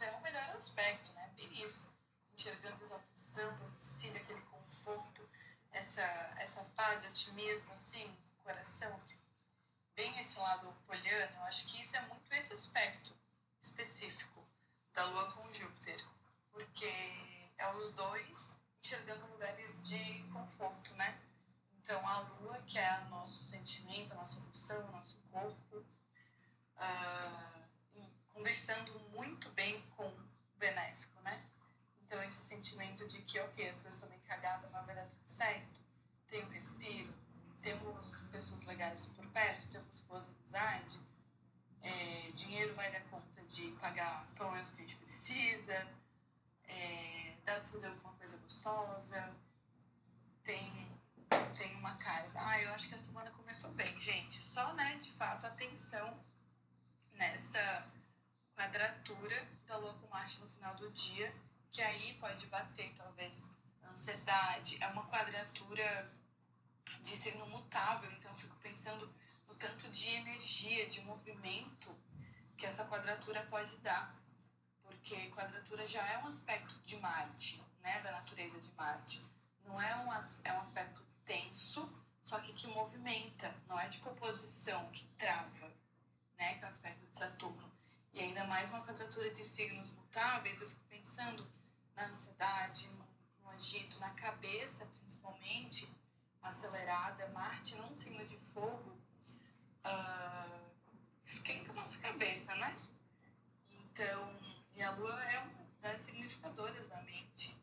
é 0.00 0.10
o 0.12 0.20
melhor 0.20 0.48
aspecto, 0.50 1.12
né? 1.12 1.32
Bem 1.36 1.62
isso. 1.62 1.88
Enxergando 2.32 2.76
a 2.80 2.82
exaltação, 2.82 3.56
domicílio, 3.58 4.20
aquele 4.20 4.40
conforto, 4.42 5.28
essa, 5.72 6.02
essa 6.36 6.64
paz 6.76 7.00
de 7.00 7.06
otimismo, 7.08 7.70
assim, 7.72 8.16
coração. 8.42 9.00
Bem 9.98 10.16
esse 10.16 10.38
lado 10.38 10.72
poliano, 10.86 11.36
eu 11.38 11.42
acho 11.42 11.66
que 11.66 11.80
isso 11.80 11.96
é 11.96 12.00
muito 12.02 12.32
esse 12.32 12.54
aspecto 12.54 13.12
específico 13.60 14.46
da 14.94 15.04
Lua 15.06 15.28
com 15.32 15.50
Júpiter. 15.50 16.00
Porque 16.52 16.86
é 17.58 17.74
os 17.74 17.92
dois 17.94 18.52
enxergando 18.80 19.26
lugares 19.26 19.82
de 19.82 20.22
conforto, 20.32 20.94
né? 20.94 21.20
Então, 21.72 22.06
a 22.06 22.20
lua, 22.20 22.62
que 22.62 22.78
é 22.78 23.00
o 23.06 23.08
nosso 23.08 23.42
sentimento, 23.42 24.12
a 24.12 24.14
nossa 24.14 24.38
emoção, 24.38 24.88
o 24.88 24.92
nosso 24.92 25.18
corpo, 25.32 25.84
e 27.92 28.08
conversando 28.28 29.00
muito 29.10 29.50
bem 29.50 29.82
com 29.96 30.06
o 30.06 30.28
benéfico, 30.58 31.20
né? 31.22 31.44
Então, 32.04 32.22
esse 32.22 32.38
sentimento 32.38 33.04
de 33.08 33.20
que, 33.22 33.40
ok, 33.40 33.68
as 33.68 33.78
coisas 33.78 33.94
estão 33.94 34.08
meio 34.08 34.22
cagadas, 34.22 34.70
mas 34.70 34.86
vai 34.86 34.94
dar 34.94 35.06
tudo 35.06 35.26
certo. 35.26 35.80
Tem 36.28 36.44
o 36.44 36.50
respiro, 36.50 37.12
temos 37.62 38.22
pessoas 38.32 38.64
legais 38.64 39.06
por 39.06 39.26
perto, 39.28 39.68
temos 39.68 40.00
boas 40.00 40.28
amizades, 40.28 40.98
é, 41.82 42.30
dinheiro 42.34 42.74
vai 42.74 42.90
dar 42.90 43.00
conta 43.02 43.42
de 43.58 43.72
pagar 43.72 44.24
pelo 44.36 44.52
menos 44.52 44.68
o 44.68 44.72
que 44.72 44.82
a 44.82 44.86
gente 44.86 44.96
precisa, 44.96 45.74
é, 46.64 47.34
dá 47.44 47.54
pra 47.54 47.64
fazer 47.64 47.88
alguma 47.88 48.12
coisa 48.14 48.36
gostosa, 48.38 49.36
tem 50.44 50.88
tem 51.54 51.74
uma 51.76 51.96
cara. 51.96 52.30
Ah, 52.36 52.60
eu 52.62 52.72
acho 52.72 52.88
que 52.88 52.94
a 52.94 52.98
semana 52.98 53.30
começou 53.32 53.70
bem, 53.72 53.98
gente. 53.98 54.42
Só, 54.42 54.72
né, 54.74 54.96
de 54.96 55.10
fato, 55.10 55.44
atenção 55.44 56.24
nessa 57.12 57.86
quadratura 58.54 59.36
da 59.66 59.76
Lua 59.76 59.94
com 59.94 60.06
Marte 60.06 60.38
no 60.40 60.48
final 60.48 60.74
do 60.76 60.90
dia, 60.92 61.34
que 61.72 61.82
aí 61.82 62.14
pode 62.14 62.46
bater, 62.46 62.94
talvez, 62.94 63.44
ansiedade. 63.90 64.78
É 64.80 64.86
uma 64.86 65.04
quadratura 65.08 66.12
de 67.02 67.16
signo 67.16 67.46
mutável, 67.46 68.10
então 68.12 68.30
eu 68.30 68.38
fico 68.38 68.56
pensando 68.56 69.12
no 69.48 69.54
tanto 69.56 69.90
de 69.90 70.08
energia, 70.10 70.86
de 70.86 71.00
movimento 71.02 71.94
que 72.58 72.66
essa 72.66 72.84
quadratura 72.86 73.40
pode 73.44 73.74
dar. 73.76 74.14
Porque 74.82 75.30
quadratura 75.30 75.86
já 75.86 76.04
é 76.08 76.18
um 76.18 76.26
aspecto 76.26 76.78
de 76.80 76.96
Marte, 76.98 77.64
né, 77.80 78.00
da 78.00 78.10
natureza 78.10 78.58
de 78.58 78.70
Marte. 78.72 79.24
Não 79.64 79.80
é 79.80 79.96
um, 79.96 80.12
é 80.44 80.52
um 80.52 80.60
aspecto 80.60 81.02
tenso, 81.24 81.88
só 82.22 82.40
que 82.40 82.52
que 82.52 82.66
movimenta, 82.66 83.54
não 83.68 83.78
é 83.78 83.88
tipo 83.88 84.10
oposição 84.10 84.90
que 84.90 85.04
trava, 85.16 85.72
né, 86.36 86.54
que 86.54 86.64
é 86.64 86.66
um 86.66 86.70
aspecto 86.70 87.06
de 87.06 87.16
Saturno. 87.16 87.72
E 88.12 88.20
ainda 88.20 88.44
mais 88.44 88.68
uma 88.68 88.84
quadratura 88.84 89.30
de 89.32 89.44
signos 89.44 89.90
mutáveis, 89.90 90.60
eu 90.60 90.68
fico 90.68 90.84
pensando 90.88 91.46
na 91.94 92.06
ansiedade, 92.06 92.88
no, 92.88 93.50
agito, 93.50 93.98
na 94.00 94.10
cabeça 94.10 94.84
principalmente, 94.86 95.88
acelerada. 96.42 97.28
Marte 97.28 97.76
num 97.76 97.94
signo 97.94 98.24
de 98.24 98.36
fogo 98.36 98.96
a 99.84 100.67
nossa 101.88 101.98
cabeça, 102.00 102.54
né? 102.56 102.76
Então, 103.70 104.30
e 104.74 104.82
a 104.82 104.90
Lua 104.90 105.24
é 105.24 105.38
uma 105.38 105.66
das 105.80 106.00
significadoras 106.00 106.86
da 106.86 107.00
mente 107.00 107.56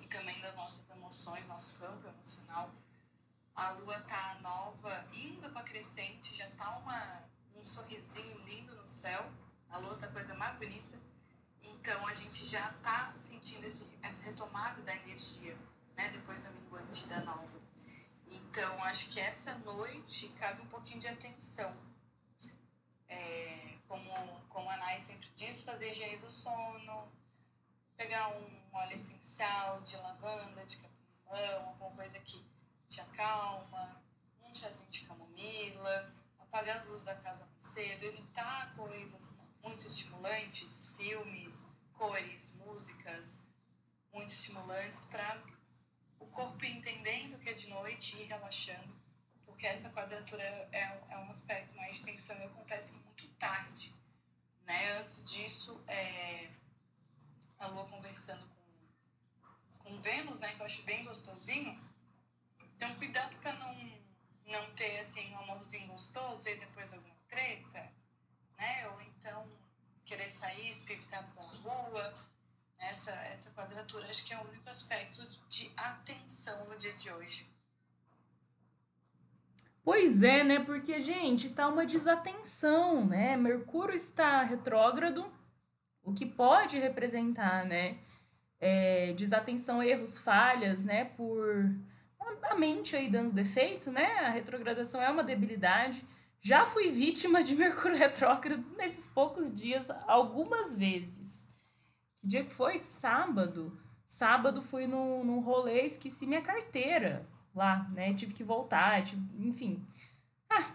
e 0.00 0.06
também 0.06 0.40
das 0.40 0.56
nossas 0.56 0.88
emoções, 0.88 1.46
nosso 1.46 1.74
campo 1.74 2.08
emocional. 2.08 2.72
A 3.54 3.72
Lua 3.72 4.00
tá 4.00 4.38
nova, 4.40 5.06
indo 5.12 5.50
para 5.50 5.62
crescente, 5.62 6.34
já 6.34 6.48
tá 6.52 6.70
uma, 6.78 7.22
um 7.54 7.62
sorrisinho 7.62 8.38
lindo 8.46 8.74
no 8.74 8.86
céu. 8.86 9.30
A 9.68 9.76
Lua 9.76 9.98
tá 9.98 10.06
a 10.06 10.12
coisa 10.12 10.32
mais 10.34 10.56
bonita. 10.56 10.98
Então 11.62 12.06
a 12.06 12.14
gente 12.14 12.46
já 12.46 12.72
tá 12.82 13.12
sentindo 13.14 13.66
esse, 13.66 13.86
essa 14.00 14.22
retomada 14.22 14.80
da 14.80 14.96
energia, 14.96 15.54
né? 15.98 16.08
Depois 16.08 16.42
da 16.42 16.50
minguante 16.50 17.06
da 17.08 17.20
nova. 17.20 17.60
Então 18.26 18.82
acho 18.84 19.10
que 19.10 19.20
essa 19.20 19.54
noite 19.58 20.28
cabe 20.30 20.62
um 20.62 20.66
pouquinho 20.68 20.98
de 20.98 21.08
atenção. 21.08 21.93
É, 23.14 23.78
como, 23.86 24.10
como 24.48 24.68
a 24.68 24.76
Nai 24.76 24.98
sempre 24.98 25.28
diz, 25.36 25.62
fazer 25.62 25.88
higiene 25.88 26.16
do 26.16 26.28
sono, 26.28 27.12
pegar 27.96 28.28
um 28.36 28.60
óleo 28.72 28.94
essencial 28.94 29.80
de 29.82 29.96
lavanda, 29.98 30.64
de 30.66 30.78
capim-limão, 30.78 31.68
alguma 31.68 31.90
coisa 31.92 32.18
que 32.18 32.44
te 32.88 33.00
acalma, 33.00 34.02
um 34.42 34.52
chazinho 34.52 34.90
de 34.90 35.02
camomila, 35.02 36.12
apagar 36.40 36.78
a 36.80 36.84
luz 36.84 37.04
da 37.04 37.14
casa 37.14 37.46
mais 37.46 37.64
cedo, 37.64 38.02
evitar 38.04 38.74
coisas 38.74 39.32
muito 39.62 39.86
estimulantes, 39.86 40.88
filmes, 40.96 41.70
cores, 41.92 42.52
músicas 42.56 43.40
muito 44.12 44.30
estimulantes 44.30 45.06
para 45.06 45.40
o 46.18 46.26
corpo 46.26 46.64
entendendo 46.64 47.38
que 47.38 47.50
é 47.50 47.52
de 47.52 47.68
noite 47.68 48.16
e 48.16 48.24
relaxando, 48.24 48.93
porque 49.54 49.68
essa 49.68 49.88
quadratura 49.90 50.42
é, 50.42 51.00
é 51.10 51.18
um 51.18 51.30
aspecto 51.30 51.76
mais 51.76 52.00
tensão 52.00 52.36
e 52.36 52.44
acontece 52.44 52.92
muito 52.92 53.28
tarde. 53.38 53.94
Né? 54.66 54.98
Antes 54.98 55.24
disso, 55.24 55.80
é, 55.86 56.50
a 57.60 57.68
Lua 57.68 57.86
conversando 57.86 58.44
com, 59.78 59.78
com 59.78 59.98
Vênus, 59.98 60.40
né, 60.40 60.52
que 60.54 60.60
eu 60.60 60.66
acho 60.66 60.82
bem 60.82 61.04
gostosinho. 61.04 61.80
Então, 62.58 62.94
cuidado 62.96 63.36
para 63.36 63.52
não, 63.54 63.74
não 64.46 64.74
ter 64.74 64.98
assim, 64.98 65.32
um 65.32 65.38
amorzinho 65.38 65.86
gostoso 65.86 66.48
e 66.48 66.56
depois 66.56 66.92
alguma 66.92 67.14
treta, 67.28 67.92
né? 68.58 68.88
Ou 68.88 69.00
então 69.02 69.48
querer 70.04 70.30
sair 70.32 70.68
espevitado 70.68 71.32
pela 71.32 71.46
rua. 71.46 72.24
Essa, 72.76 73.12
essa 73.12 73.50
quadratura 73.52 74.10
acho 74.10 74.24
que 74.24 74.34
é 74.34 74.38
o 74.38 74.48
único 74.48 74.68
aspecto 74.68 75.24
de 75.48 75.72
atenção 75.76 76.68
no 76.68 76.76
dia 76.76 76.92
de 76.94 77.10
hoje. 77.12 77.53
Pois 79.84 80.22
é, 80.22 80.42
né? 80.42 80.60
Porque, 80.60 80.98
gente, 80.98 81.50
tá 81.50 81.68
uma 81.68 81.84
desatenção, 81.84 83.06
né? 83.06 83.36
Mercúrio 83.36 83.94
está 83.94 84.42
retrógrado, 84.42 85.30
o 86.02 86.14
que 86.14 86.24
pode 86.24 86.78
representar, 86.78 87.66
né? 87.66 87.98
É, 88.58 89.12
desatenção, 89.12 89.82
erros, 89.82 90.16
falhas, 90.16 90.86
né? 90.86 91.04
Por 91.04 91.70
a 92.44 92.54
mente 92.54 92.96
aí 92.96 93.10
dando 93.10 93.32
defeito, 93.32 93.90
né? 93.92 94.20
A 94.20 94.30
retrogradação 94.30 95.02
é 95.02 95.10
uma 95.10 95.22
debilidade. 95.22 96.02
Já 96.40 96.64
fui 96.64 96.88
vítima 96.88 97.42
de 97.42 97.54
Mercúrio 97.56 97.96
retrógrado 97.96 98.64
nesses 98.78 99.06
poucos 99.06 99.54
dias, 99.54 99.90
algumas 100.06 100.74
vezes. 100.74 101.46
Que 102.16 102.26
dia 102.26 102.44
que 102.44 102.52
foi? 102.52 102.78
Sábado. 102.78 103.78
Sábado 104.06 104.62
fui 104.62 104.86
num, 104.86 105.24
num 105.24 105.40
rolê, 105.40 105.82
esqueci 105.82 106.26
minha 106.26 106.42
carteira 106.42 107.26
lá, 107.54 107.88
né? 107.92 108.14
Tive 108.14 108.34
que 108.34 108.44
voltar, 108.44 109.02
tive- 109.02 109.22
enfim. 109.46 109.82
Ah, 110.50 110.70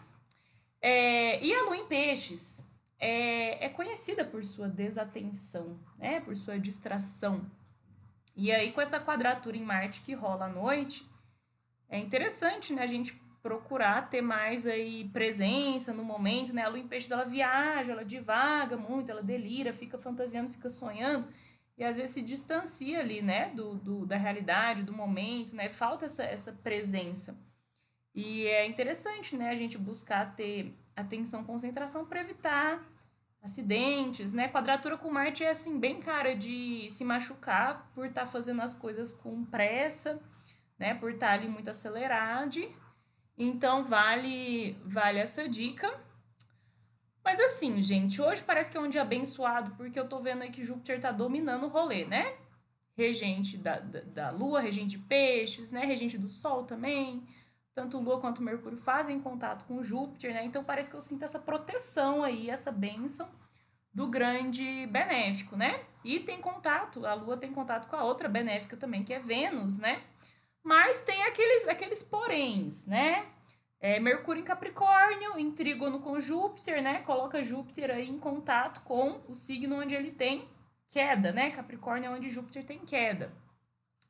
É, 0.82 1.44
e 1.44 1.54
a 1.54 1.64
lua 1.64 1.78
em 1.78 1.86
peixes 1.88 2.66
é, 3.00 3.66
é 3.66 3.70
conhecida 3.70 4.24
por 4.26 4.44
sua 4.44 4.68
desatenção, 4.70 5.78
né? 5.98 6.20
Por 6.22 6.36
sua 6.38 6.60
distração. 6.60 7.46
E 8.36 8.52
aí, 8.52 8.72
com 8.72 8.82
essa 8.82 9.00
quadratura 9.00 9.58
em 9.58 9.64
Marte 9.64 10.02
que 10.02 10.14
rola 10.14 10.46
à 10.46 10.50
noite, 10.50 11.06
é 11.90 11.98
interessante, 12.00 12.74
né? 12.74 12.84
A 12.84 12.88
gente 12.88 13.14
procurar 13.42 14.10
ter 14.10 14.22
mais 14.22 14.68
aí 14.68 15.10
presença 15.10 15.94
no 15.94 16.04
momento, 16.04 16.54
né? 16.54 16.64
A 16.64 16.70
lua 16.70 16.80
em 16.80 16.88
peixes, 16.88 17.12
ela 17.12 17.26
viaja, 17.26 17.92
ela 17.92 18.06
divaga 18.06 18.78
muito, 18.78 19.10
ela 19.12 19.24
delira, 19.24 19.74
fica 19.74 19.98
fantasiando, 19.98 20.50
fica 20.52 20.70
sonhando 20.70 21.28
e 21.80 21.84
às 21.86 21.96
vezes 21.96 22.14
se 22.14 22.22
distancia 22.22 23.00
ali, 23.00 23.22
né, 23.22 23.52
do, 23.56 23.76
do, 23.76 24.06
da 24.06 24.18
realidade, 24.18 24.84
do 24.84 24.92
momento, 24.92 25.56
né, 25.56 25.70
falta 25.70 26.04
essa, 26.04 26.24
essa 26.24 26.52
presença. 26.52 27.40
E 28.14 28.46
é 28.48 28.68
interessante, 28.68 29.38
né, 29.38 29.50
a 29.50 29.56
gente 29.56 29.78
buscar 29.78 30.36
ter 30.36 30.78
atenção, 30.94 31.42
concentração 31.46 32.06
para 32.06 32.20
evitar 32.20 32.86
acidentes, 33.42 34.34
né, 34.34 34.50
quadratura 34.50 34.98
com 34.98 35.10
Marte 35.10 35.46
é, 35.46 35.52
assim, 35.52 35.80
bem 35.80 36.02
cara 36.02 36.36
de 36.36 36.90
se 36.90 37.06
machucar 37.06 37.90
por 37.96 38.08
estar 38.08 38.26
tá 38.26 38.28
fazendo 38.28 38.62
as 38.62 38.74
coisas 38.74 39.14
com 39.14 39.46
pressa, 39.46 40.22
né, 40.78 40.94
por 40.96 41.12
estar 41.12 41.28
tá 41.28 41.34
ali 41.34 41.48
muito 41.48 41.70
acelerado, 41.70 42.60
então 43.38 43.86
vale, 43.86 44.74
vale 44.84 45.18
essa 45.18 45.48
dica. 45.48 45.90
Mas 47.24 47.40
assim, 47.40 47.82
gente, 47.82 48.22
hoje 48.22 48.44
parece 48.44 48.72
que 48.72 48.78
é 48.78 48.82
um 48.82 48.90
dia 48.90 49.02
abençoado, 49.02 49.72
porque 49.72 50.00
eu 50.00 50.08
tô 50.08 50.20
vendo 50.20 50.42
aí 50.42 50.50
que 50.50 50.64
Júpiter 50.64 51.00
tá 51.00 51.12
dominando 51.12 51.66
o 51.66 51.70
rolê, 51.70 52.06
né? 52.06 52.34
Regente 52.96 53.58
da, 53.58 53.80
da, 53.80 54.02
da 54.02 54.30
Lua, 54.30 54.60
regente 54.60 54.98
de 54.98 55.04
peixes, 55.04 55.72
né? 55.72 55.86
Regente 55.86 56.18
do 56.18 56.30
Sol 56.30 56.64
também. 56.64 57.24
Tanto 57.74 58.00
Lua 58.00 58.20
quanto 58.20 58.42
Mercúrio 58.42 58.78
fazem 58.78 59.20
contato 59.20 59.66
com 59.66 59.84
Júpiter, 59.84 60.34
né? 60.34 60.44
Então 60.44 60.64
parece 60.64 60.90
que 60.90 60.96
eu 60.96 61.02
sinto 61.02 61.24
essa 61.24 61.40
proteção 61.40 62.24
aí, 62.24 62.50
essa 62.50 62.72
bênção 62.72 63.30
do 63.94 64.08
grande 64.08 64.86
benéfico, 64.88 65.56
né? 65.56 65.84
E 66.04 66.20
tem 66.20 66.40
contato, 66.40 67.06
a 67.06 67.14
Lua 67.14 67.38
tem 67.38 67.52
contato 67.52 67.88
com 67.88 67.96
a 67.96 68.04
outra 68.04 68.30
benéfica 68.30 68.78
também, 68.78 69.04
que 69.04 69.14
é 69.14 69.20
Vênus, 69.20 69.78
né? 69.78 70.02
Mas 70.64 71.02
tem 71.02 71.24
aqueles, 71.24 71.68
aqueles 71.68 72.04
poréns, 72.04 72.86
né? 72.86 73.26
É, 73.82 74.00
Mercúrio 74.00 74.42
em 74.42 74.46
Capricórnio, 74.46 75.38
em 75.38 75.52
trígono 75.52 76.00
com 76.00 76.20
Júpiter, 76.20 76.84
né? 76.84 77.00
Coloca 77.02 77.44
Júpiter 77.44 77.92
aí 77.92 78.10
em 78.10 78.20
contato 78.20 78.82
com 78.82 79.22
o 79.28 79.34
signo 79.34 79.80
onde 79.80 79.96
ele 79.96 80.12
tem 80.12 80.48
queda, 80.90 81.32
né? 81.32 81.50
Capricórnio 81.52 82.08
é 82.08 82.14
onde 82.14 82.30
Júpiter 82.30 82.66
tem 82.66 82.80
queda. 82.80 83.32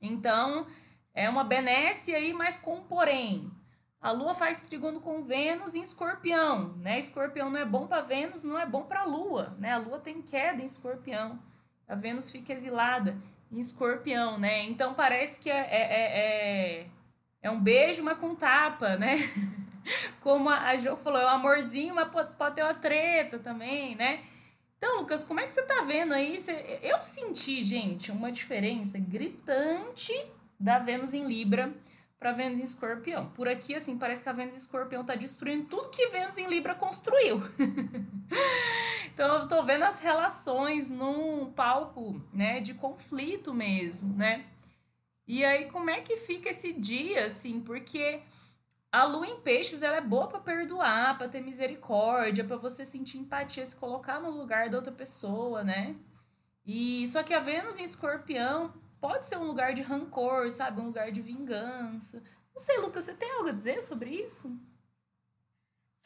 Então, 0.02 0.66
é 1.14 1.30
uma 1.30 1.44
benesse 1.44 2.16
aí, 2.16 2.34
mas 2.34 2.58
com 2.58 2.82
porém. 2.84 3.52
A 4.02 4.12
Lua 4.12 4.34
faz 4.34 4.62
trígono 4.62 5.02
com 5.02 5.22
Vênus 5.22 5.76
em 5.76 5.82
Escorpião, 5.82 6.70
né? 6.78 6.98
Escorpião 6.98 7.50
não 7.50 7.60
é 7.60 7.66
bom 7.66 7.86
para 7.86 8.02
Vênus, 8.02 8.44
não 8.46 8.58
é 8.58 8.66
bom 8.66 8.84
para 8.84 9.04
Lua, 9.04 9.56
né? 9.60 9.74
A 9.74 9.78
Lua 9.78 10.00
tem 10.00 10.22
queda 10.22 10.62
em 10.62 10.66
Escorpião. 10.66 11.38
A 11.86 11.96
Vênus 11.96 12.32
fica 12.32 12.54
exilada 12.54 13.18
em 13.52 13.60
Escorpião, 13.60 14.40
né? 14.40 14.64
Então 14.64 14.94
parece 14.94 15.38
que 15.40 15.52
é, 15.52 15.60
é, 15.60 15.84
é, 15.92 16.88
é 17.42 17.50
um 17.50 17.60
beijo, 17.60 18.04
mas 18.04 18.18
com 18.18 18.36
tapa, 18.36 18.98
né? 18.98 19.16
Como 20.22 20.50
a 20.50 20.76
Jo 20.78 20.96
falou, 20.96 21.22
é 21.22 21.26
um 21.26 21.30
amorzinho, 21.30 21.96
mas 21.96 22.10
pode, 22.10 22.34
pode 22.36 22.56
ter 22.56 22.64
uma 22.64 22.74
treta 22.74 23.40
também, 23.40 23.96
né? 23.96 24.22
Então, 24.78 25.00
Lucas, 25.00 25.26
como 25.26 25.42
é 25.42 25.46
que 25.46 25.52
você 25.52 25.62
tá 25.64 25.82
vendo 25.82 26.14
aí? 26.14 26.38
Eu 26.82 27.02
senti, 27.02 27.62
gente, 27.64 28.12
uma 28.12 28.32
diferença 28.32 28.98
gritante 28.98 30.14
da 30.58 30.80
Vênus 30.80 31.14
em 31.14 31.26
Libra 31.26 31.74
para 32.18 32.32
Vênus 32.32 32.60
em 32.60 32.64
Escorpião. 32.64 33.30
Por 33.32 33.48
aqui, 33.48 33.76
assim, 33.76 33.98
parece 33.98 34.24
que 34.24 34.30
a 34.30 34.34
Vênus 34.34 34.56
em 34.56 34.58
Escorpião 34.58 35.04
tá 35.04 35.16
destruindo 35.16 35.66
tudo 35.66 35.90
que 35.90 36.08
Vênus 36.08 36.38
em 36.38 36.48
Libra 36.48 36.76
construiu. 36.76 37.42
então, 39.14 39.40
eu 39.40 39.48
tô 39.50 39.64
vendo 39.64 39.84
as 39.84 40.00
relações 40.00 40.88
num 40.88 41.52
palco, 41.52 42.22
né, 42.34 42.62
de 42.62 42.74
conflito 42.74 43.54
mesmo, 43.54 44.16
né? 44.16 44.46
E 45.30 45.46
aí, 45.46 45.70
como 45.70 45.92
é 45.92 46.02
que 46.02 46.18
fica 46.18 46.50
esse 46.50 46.74
dia, 46.74 47.28
assim? 47.28 47.62
Porque 47.62 48.20
a 48.92 49.04
lua 49.04 49.28
em 49.28 49.40
peixes, 49.42 49.84
ela 49.84 49.98
é 49.98 50.02
boa 50.02 50.28
para 50.28 50.40
perdoar, 50.40 51.20
para 51.20 51.30
ter 51.30 51.40
misericórdia, 51.40 52.44
para 52.44 52.58
você 52.58 52.84
sentir 52.84 53.20
empatia, 53.20 53.64
se 53.64 53.76
colocar 53.76 54.20
no 54.20 54.32
lugar 54.32 54.72
da 54.72 54.78
outra 54.78 54.92
pessoa, 54.92 55.64
né? 55.64 55.96
E 56.66 57.08
só 57.08 57.22
que 57.22 57.36
a 57.36 57.40
Vênus 57.40 57.78
em 57.78 57.84
escorpião 57.84 58.74
pode 59.00 59.28
ser 59.28 59.38
um 59.38 59.44
lugar 59.44 59.76
de 59.76 59.84
rancor, 59.84 60.50
sabe? 60.50 60.82
Um 60.82 60.88
lugar 60.88 61.12
de 61.12 61.22
vingança. 61.22 62.24
Não 62.52 62.60
sei, 62.60 62.80
Lucas, 62.80 63.06
você 63.06 63.14
tem 63.14 63.30
algo 63.34 63.50
a 63.50 63.54
dizer 63.54 63.84
sobre 63.84 64.10
isso? 64.10 64.60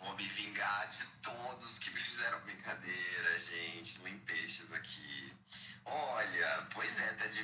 Vou 0.02 0.14
me 0.16 0.24
vingar 0.24 0.90
de 0.90 1.06
todos 1.22 1.80
que 1.80 1.90
me 1.92 1.98
fizeram 1.98 2.42
brincadeira, 2.42 3.40
gente. 3.40 4.00
Lua 4.00 4.10
em 4.10 4.20
peixes 4.20 4.70
aqui. 4.74 5.32
Olha, 5.86 6.68
pois 6.74 7.00
é, 7.00 7.14
tá? 7.14 7.26
Tem 7.30 7.42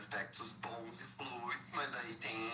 aspectos 0.00 0.52
bons 0.52 1.00
e 1.00 1.04
fluidos, 1.18 1.68
mas 1.74 1.94
aí 1.94 2.14
tem 2.14 2.50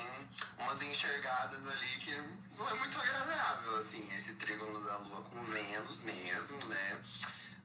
umas 0.59 0.83
enxergadas 0.83 1.65
ali 1.65 1.87
que 2.01 2.13
não 2.57 2.69
é 2.69 2.75
muito 2.75 3.01
agradável, 3.01 3.77
assim, 3.77 4.05
esse 4.17 4.33
trígono 4.35 4.85
da 4.85 4.97
Lua 4.99 5.23
com 5.23 5.41
Vênus 5.45 6.01
mesmo, 6.01 6.59
né? 6.67 7.01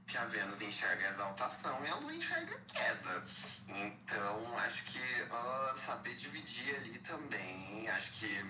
Que 0.05 0.17
a 0.19 0.25
Vênus 0.25 0.61
enxerga 0.61 1.09
exaltação 1.09 1.83
e 1.83 1.89
a 1.89 1.95
Lua 1.95 2.13
enxerga 2.13 2.59
queda. 2.71 3.25
Então, 3.67 4.57
acho 4.59 4.83
que 4.83 4.99
uh, 4.99 5.75
saber 5.75 6.13
dividir 6.13 6.75
ali 6.75 6.99
também, 6.99 7.89
acho 7.89 8.11
que. 8.11 8.41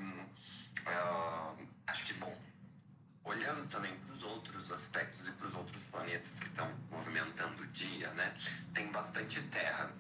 Uh, 0.81 1.67
acho 1.87 2.05
que 2.05 2.13
bom 2.15 2.35
olhando 3.23 3.65
também 3.69 3.95
para 3.99 4.15
os 4.15 4.23
outros 4.23 4.71
aspectos 4.71 5.27
e 5.27 5.31
para 5.33 5.47
os 5.47 5.55
outros 5.55 5.83
planetas 5.83 6.39
que 6.39 6.47
estão 6.47 6.69
movimentando 6.89 7.61
o 7.61 7.67
dia, 7.67 8.09
né? 8.13 8.33
Tem 8.73 8.91
bastante 8.91 9.41
Terra, 9.43 9.93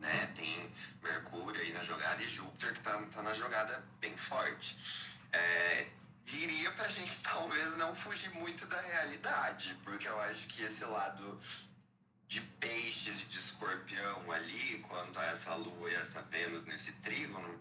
né? 0.00 0.26
Tem 0.34 0.72
Mercúrio 1.02 1.60
aí 1.60 1.72
na 1.72 1.80
jogada 1.82 2.22
e 2.22 2.28
Júpiter 2.28 2.72
que 2.72 2.78
está 2.78 2.98
tá 2.98 3.22
na 3.22 3.34
jogada 3.34 3.84
bem 4.00 4.16
forte. 4.16 4.76
É, 5.32 5.86
diria 6.24 6.70
para 6.72 6.86
a 6.86 6.88
gente 6.88 7.22
talvez 7.22 7.76
não 7.76 7.94
fugir 7.94 8.30
muito 8.34 8.66
da 8.66 8.80
realidade, 8.80 9.78
porque 9.84 10.08
eu 10.08 10.20
acho 10.22 10.46
que 10.48 10.62
esse 10.62 10.84
lado 10.84 11.40
de 12.26 12.40
peixes 12.40 13.22
e 13.22 13.26
de 13.26 13.38
escorpião 13.38 14.30
ali, 14.30 14.78
quanto 14.88 15.18
a 15.18 15.26
essa 15.26 15.54
lua 15.54 15.90
e 15.90 15.94
essa 15.94 16.22
Vênus 16.22 16.64
nesse 16.64 16.92
trígono, 16.92 17.60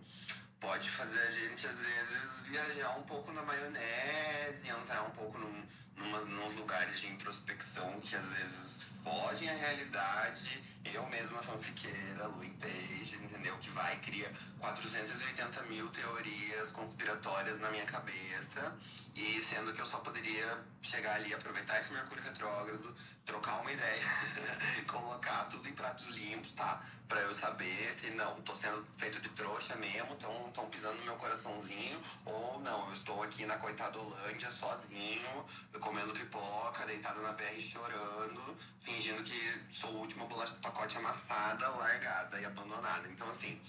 pode 0.59 0.89
fazer 0.91 1.19
a 1.19 1.31
gente, 1.31 1.65
às 1.65 1.79
vezes, 1.79 2.41
viajar 2.41 2.97
um 2.97 3.03
pouco 3.03 3.31
na 3.31 3.41
maionese, 3.41 4.67
entrar 4.67 5.03
um 5.03 5.11
pouco 5.11 5.37
num, 5.37 5.65
numa, 5.95 6.19
nos 6.19 6.55
lugares 6.55 6.99
de 6.99 7.07
introspecção 7.07 7.99
que 8.01 8.15
às 8.15 8.27
vezes 8.29 8.83
fogem 9.03 9.49
à 9.49 9.53
realidade. 9.53 10.61
Eu 10.93 11.05
mesma 11.07 11.41
fanfiqueira, 11.41 12.27
Lu 12.27 12.43
em 12.43 12.53
Peixe, 12.53 13.15
entendeu? 13.15 13.55
Que 13.57 13.69
vai 13.71 13.95
e 13.95 13.99
cria 13.99 14.31
480 14.59 15.61
mil 15.63 15.87
teorias 15.89 16.71
conspiratórias 16.71 17.59
na 17.59 17.69
minha 17.69 17.85
cabeça. 17.85 18.75
E 19.15 19.41
sendo 19.43 19.73
que 19.73 19.81
eu 19.81 19.85
só 19.85 19.99
poderia 19.99 20.57
chegar 20.81 21.15
ali, 21.15 21.33
aproveitar 21.33 21.79
esse 21.79 21.91
Mercúrio 21.93 22.23
retrógrado, 22.23 22.95
trocar 23.25 23.61
uma 23.61 23.71
ideia, 23.71 24.01
colocar 24.87 25.45
tudo 25.45 25.67
em 25.67 25.73
pratos 25.73 26.07
limpos, 26.07 26.53
tá? 26.53 26.81
Pra 27.07 27.19
eu 27.21 27.33
saber 27.33 27.91
se 27.93 28.09
não, 28.11 28.41
tô 28.41 28.55
sendo 28.55 28.85
feito 28.97 29.19
de 29.19 29.29
trouxa 29.29 29.75
mesmo, 29.75 30.15
tão, 30.15 30.51
tão 30.51 30.69
pisando 30.69 30.97
no 30.99 31.05
meu 31.05 31.15
coraçãozinho, 31.15 31.99
ou 32.25 32.59
não, 32.61 32.87
eu 32.87 32.93
estou 32.93 33.21
aqui 33.21 33.45
na 33.45 33.57
coitada 33.57 33.99
Holândia, 33.99 34.49
sozinho, 34.49 35.45
comendo 35.79 36.13
pipoca, 36.13 36.85
deitado 36.85 37.21
na 37.21 37.33
BR 37.33 37.59
chorando, 37.59 38.57
fingindo 38.81 39.21
que 39.23 39.63
sou 39.71 39.91
o 39.91 39.97
último 39.99 40.27
bolacha 40.27 40.53
do 40.53 40.61
pacote 40.61 40.78
amassada, 40.97 41.67
largada 41.69 42.39
e 42.39 42.45
abandonada. 42.45 43.07
Então, 43.09 43.29
assim, 43.29 43.59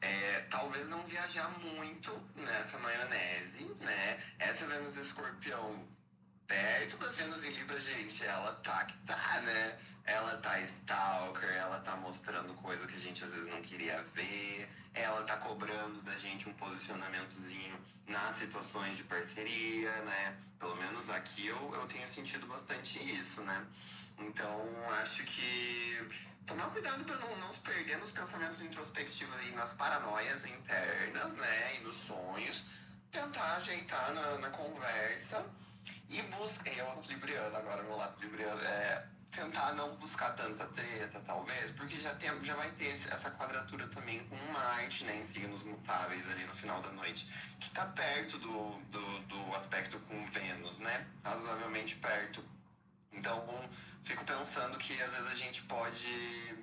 é, 0.00 0.40
talvez 0.50 0.88
não 0.88 1.06
viajar 1.06 1.48
muito 1.58 2.12
nessa 2.36 2.78
maionese, 2.78 3.64
né? 3.80 4.18
Essa 4.38 4.66
Vênus 4.66 4.96
Escorpião 4.96 5.86
perto 6.46 6.96
da 6.96 7.08
Vênus 7.12 7.44
em 7.44 7.52
Libra, 7.52 7.78
gente, 7.78 8.24
ela 8.24 8.52
tá 8.54 8.84
que 8.84 8.96
tá, 9.06 9.40
né? 9.42 9.78
Ela 10.04 10.36
tá 10.38 10.58
stalker, 10.60 11.48
ela 11.48 11.78
tá 11.80 11.96
mostrando 11.96 12.52
coisa 12.54 12.84
que 12.88 12.96
a 12.96 12.98
gente 12.98 13.22
às 13.22 13.30
vezes 13.30 13.46
não 13.48 13.62
queria 13.62 14.02
ver, 14.14 14.68
ela 14.94 15.22
tá 15.22 15.36
cobrando 15.36 16.02
da 16.02 16.16
gente 16.16 16.48
um 16.48 16.54
posicionamentozinho 16.54 17.78
nas 18.08 18.34
situações 18.34 18.96
de 18.96 19.04
parceria, 19.04 19.92
né? 20.02 20.36
Pelo 20.58 20.74
menos 20.76 21.08
aqui 21.10 21.46
eu, 21.46 21.74
eu 21.74 21.86
tenho 21.86 22.08
sentido 22.08 22.46
bastante 22.48 22.98
isso, 22.98 23.40
né? 23.42 23.66
Então, 24.20 24.90
acho 25.00 25.24
que 25.24 26.08
tomar 26.46 26.70
cuidado 26.70 27.04
para 27.04 27.16
não, 27.16 27.36
não 27.38 27.52
se 27.52 27.60
perder 27.60 27.98
nos 27.98 28.12
pensamentos 28.12 28.60
introspectivos 28.60 29.34
e 29.48 29.52
nas 29.52 29.72
paranoias 29.74 30.44
internas, 30.44 31.32
né? 31.34 31.76
E 31.76 31.80
nos 31.84 31.96
sonhos. 31.96 32.64
Tentar 33.10 33.56
ajeitar 33.56 34.12
na, 34.12 34.38
na 34.38 34.50
conversa 34.50 35.44
e 36.08 36.22
busca. 36.22 36.70
Eu, 36.70 37.00
Libriano, 37.08 37.56
agora, 37.56 37.82
meu 37.82 37.96
lado 37.96 38.20
Libriano, 38.20 38.60
é 38.62 39.06
tentar 39.30 39.72
não 39.74 39.94
buscar 39.96 40.34
tanta 40.34 40.66
treta, 40.66 41.20
talvez, 41.20 41.70
porque 41.72 41.96
já, 41.96 42.14
tem, 42.16 42.30
já 42.42 42.54
vai 42.56 42.70
ter 42.72 42.88
essa 42.88 43.30
quadratura 43.30 43.86
também 43.88 44.24
com 44.26 44.36
Marte, 44.52 45.04
né, 45.04 45.16
em 45.16 45.22
signos 45.22 45.62
mutáveis 45.62 46.28
ali 46.30 46.44
no 46.44 46.54
final 46.54 46.80
da 46.82 46.90
noite, 46.92 47.26
que 47.60 47.68
está 47.68 47.86
perto 47.86 48.38
do, 48.38 48.70
do, 48.90 49.20
do 49.20 49.54
aspecto 49.54 49.98
com 50.00 50.26
Vênus, 50.26 50.78
né? 50.78 51.06
Razoavelmente 51.24 51.96
perto. 51.96 52.44
Então, 53.12 53.68
fico 54.02 54.24
pensando 54.24 54.78
que 54.78 54.92
às 55.02 55.14
vezes 55.14 55.30
a 55.30 55.34
gente 55.34 55.62
pode 55.62 56.56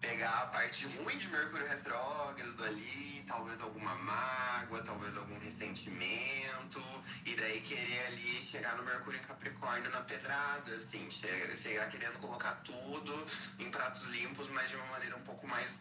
pegar 0.00 0.42
a 0.42 0.46
parte 0.46 0.86
ruim 0.86 1.18
de 1.18 1.28
Mercúrio 1.28 1.66
retrógrado 1.66 2.64
ali, 2.64 3.24
talvez 3.26 3.60
alguma 3.60 3.94
mágoa, 3.96 4.82
talvez 4.82 5.16
algum 5.16 5.38
ressentimento, 5.38 6.80
e 7.24 7.34
daí 7.34 7.60
querer 7.60 8.06
ali 8.06 8.42
chegar 8.42 8.76
no 8.76 8.84
Mercúrio 8.84 9.18
em 9.18 9.24
Capricórnio 9.24 9.90
na 9.90 10.00
pedrada, 10.02 10.74
assim, 10.74 11.10
chegar, 11.10 11.56
chegar 11.56 11.88
querendo 11.88 12.18
colocar 12.20 12.52
tudo 12.64 13.26
em 13.58 13.70
pratos 13.70 14.06
limpos, 14.08 14.48
mas 14.48 14.68
de 14.70 14.76
uma 14.76 14.86
maneira 14.86 15.16
um 15.16 15.22
pouco 15.22 15.46
mais 15.46 15.72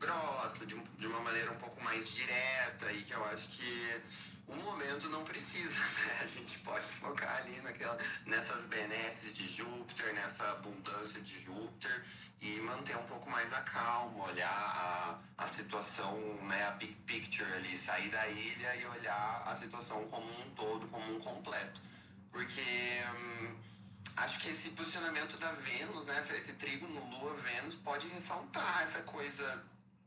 grossa, 0.00 0.66
de, 0.66 0.76
de 0.76 1.06
uma 1.06 1.20
maneira 1.20 1.50
um 1.52 1.56
pouco 1.56 1.82
mais 1.82 2.08
direta, 2.08 2.92
e 2.92 3.02
que 3.02 3.12
eu 3.12 3.24
acho 3.26 3.48
que 3.48 4.02
o 4.46 4.54
momento 4.56 5.08
não 5.08 5.24
precisa, 5.24 5.74
né? 6.06 6.18
A 6.22 6.26
gente 6.26 6.58
pode 6.60 6.86
focar 6.86 7.36
ali 7.38 7.60
naquela, 7.62 7.96
nessas 8.26 8.66
benesses 8.66 9.32
de 9.32 9.46
Júpiter, 9.46 10.12
nessa 10.14 10.50
abundância 10.50 11.20
de 11.20 11.42
Júpiter 11.42 12.04
e 12.40 12.60
manter 12.60 12.96
um 12.96 13.04
pouco 13.04 13.30
mais 13.30 13.52
a 13.52 13.62
calma, 13.62 14.24
olhar 14.24 14.48
a, 14.48 15.18
a 15.38 15.46
situação, 15.46 16.18
né, 16.42 16.66
a 16.66 16.72
big 16.72 16.94
picture 17.06 17.50
ali, 17.54 17.76
sair 17.76 18.10
da 18.10 18.28
ilha 18.28 18.76
e 18.76 18.86
olhar 18.86 19.42
a 19.46 19.56
situação 19.56 20.04
como 20.08 20.26
um 20.26 20.50
todo, 20.50 20.86
como 20.88 21.16
um 21.16 21.20
completo. 21.20 21.80
Porque 22.30 22.60
hum, 23.16 23.56
acho 24.16 24.38
que 24.40 24.50
esse 24.50 24.70
posicionamento 24.70 25.38
da 25.38 25.52
Vênus, 25.52 26.04
né, 26.04 26.20
esse 26.20 26.52
trigo 26.54 26.86
no 26.86 27.18
Lua-Vênus 27.18 27.76
pode 27.76 28.06
ressaltar 28.08 28.82
essa 28.82 29.00
coisa, 29.02 29.64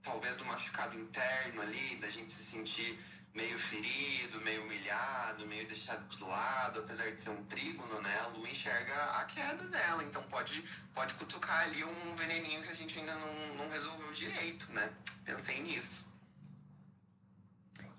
talvez, 0.07 0.35
do 0.37 0.45
machucado 0.45 0.97
interno 0.97 1.61
ali, 1.61 1.97
da 1.97 2.09
gente 2.09 2.31
se 2.31 2.43
sentir 2.43 2.97
meio 3.35 3.59
ferido, 3.59 4.41
meio 4.41 4.63
humilhado, 4.63 5.45
meio 5.45 5.67
deixado 5.67 6.03
de 6.07 6.23
lado, 6.23 6.79
apesar 6.79 7.11
de 7.11 7.21
ser 7.21 7.29
um 7.29 7.43
trígono, 7.45 8.01
né? 8.01 8.19
A 8.21 8.27
lua 8.29 8.49
enxerga 8.49 8.95
a 9.19 9.25
queda 9.25 9.65
dela, 9.67 10.03
então 10.03 10.23
pode, 10.23 10.63
pode 10.93 11.13
cutucar 11.15 11.63
ali 11.63 11.83
um 11.83 12.15
veneninho 12.15 12.63
que 12.63 12.69
a 12.69 12.75
gente 12.75 12.97
ainda 12.97 13.13
não, 13.15 13.55
não 13.55 13.69
resolveu 13.69 14.11
direito, 14.11 14.71
né? 14.71 14.91
Pensei 15.23 15.61
nisso. 15.61 16.07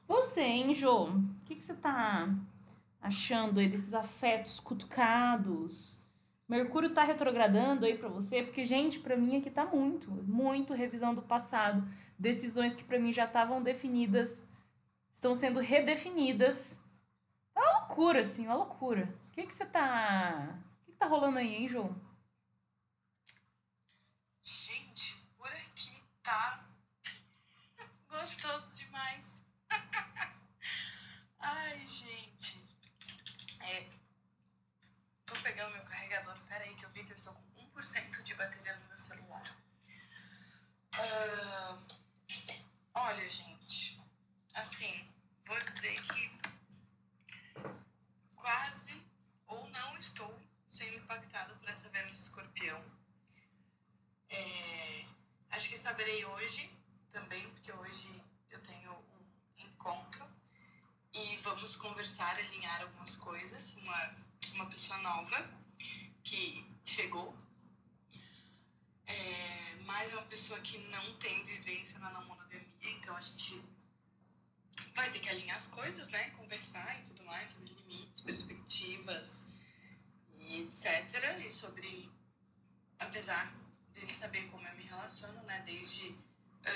Você, 0.09 0.41
hein, 0.41 0.75
Jô? 0.75 1.05
O 1.05 1.41
que, 1.45 1.55
que 1.55 1.65
você 1.65 1.75
tá 1.75 2.29
achando 3.01 3.61
aí 3.61 3.69
desses 3.69 3.93
afetos 3.95 4.59
cutucados? 4.59 6.01
Mercúrio 6.49 6.95
tá 6.95 7.05
retrogradando 7.05 7.85
aí 7.85 7.97
para 7.97 8.09
você? 8.09 8.43
Porque, 8.43 8.65
gente, 8.65 8.99
para 9.01 9.17
mim 9.17 9.37
aqui 9.37 9.51
tá 9.51 9.67
muito, 9.67 10.11
muito 10.11 10.73
revisão 10.73 11.15
do 11.15 11.23
passado. 11.23 11.87
Decisões 12.19 12.75
que 12.75 12.83
para 12.83 12.99
mim 12.99 13.13
já 13.13 13.25
estavam 13.25 13.63
definidas 13.63 14.49
estão 15.19 15.35
sendo 15.35 15.61
redefinidas. 15.61 16.83
É 17.55 17.61
uma 17.61 17.81
loucura, 17.81 18.21
assim, 18.21 18.47
uma 18.47 18.55
loucura. 18.55 19.13
O 19.29 19.31
que, 19.33 19.47
que 19.47 19.53
você 19.53 19.67
tá. 19.67 20.59
O 20.83 20.85
que, 20.87 20.93
que 20.93 20.99
tá 20.99 21.07
rolando 21.07 21.39
aí, 21.39 21.55
hein, 21.55 21.69
João? 21.69 22.01
Gente, 24.43 25.17
por 25.37 25.49
aqui 25.49 26.01
tá 26.23 26.65
gostoso 28.09 28.79
demais. 28.79 29.43
Ai, 31.41 31.79
gente. 31.87 32.65
É. 33.61 33.89
Tô 35.27 35.35
pegando 35.43 35.73
meu 35.73 35.83
carregador. 35.83 36.39
Pera 36.47 36.65
aí 36.65 36.75
que 36.77 36.85
eu 36.85 36.91
vi 36.91 37.05
que 37.05 37.13
eu 37.13 37.17
estou 37.17 37.35
com 37.35 37.81
1% 37.81 38.23
de 38.23 38.35
bateria 38.35 38.77
no 38.77 38.89
meu 38.89 38.99
celular. 38.99 39.57
Uh, 40.99 41.79
olha, 42.95 43.31
gente. 43.31 44.01
Assim, 44.55 45.09
vou 45.47 45.59
dizer 45.61 45.95
que 46.03 46.31
quase 48.35 49.01
ou 49.47 49.69
não 49.71 49.97
estou 49.99 50.37
sendo 50.67 50.97
impactada 50.97 51.55
por 51.55 51.69
essa 51.69 51.89
Vênus 51.91 52.19
escorpião. 52.19 52.83
É, 54.29 55.05
acho 55.51 55.69
que 55.69 55.77
saberei 55.77 56.25
hoje 56.25 56.69
também, 57.13 57.49
porque 57.51 57.73
hoje 57.73 58.21
eu 58.51 58.61
tenho 58.63 58.93
um 58.93 59.63
encontro 59.69 60.27
e 61.13 61.37
vamos 61.37 61.77
conversar, 61.77 62.37
alinhar 62.37 62.83
algumas 62.83 63.15
coisas. 63.15 63.75
Uma, 63.77 64.17
uma 64.55 64.67
pessoa 64.67 64.99
nova 64.99 65.49
que 66.25 66.69
chegou, 66.85 67.37
é, 69.07 69.77
mais 69.87 70.13
uma 70.13 70.18
pessoa 70.29 70.59
que 70.61 70.79
não 70.79 71.15
tem 71.15 71.45
vivência 71.45 71.99
na 71.99 72.11
não 72.11 72.25
monogamia, 72.27 72.67
então 72.81 73.17
a 73.17 73.21
gente 73.21 73.63
vai 74.95 75.11
ter 75.11 75.21
que 75.21 75.29
alinhar 75.29 75.57
as 75.57 75.67
coisas, 75.67 76.09
né? 76.09 76.31
Conversar 76.31 77.01
e 77.01 77.05
tudo 77.05 77.25
mais 77.25 77.51
sobre 77.51 77.73
limites, 77.73 78.21
perspectivas 78.21 79.47
e 80.35 80.63
etc. 80.63 81.45
E 81.45 81.49
sobre, 81.49 82.11
apesar 82.99 83.55
dele 83.95 84.13
saber 84.13 84.49
como 84.51 84.67
eu 84.67 84.77
me 84.77 84.85
relaciono, 84.85 85.43
né? 85.43 85.63
Desde 85.65 86.17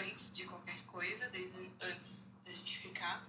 antes 0.01 0.33
de 0.33 0.45
qualquer 0.45 0.83
coisa, 0.87 1.29
desde 1.29 1.71
antes 1.81 2.27
da 2.45 2.53
gente 2.53 2.79
ficar. 2.79 3.27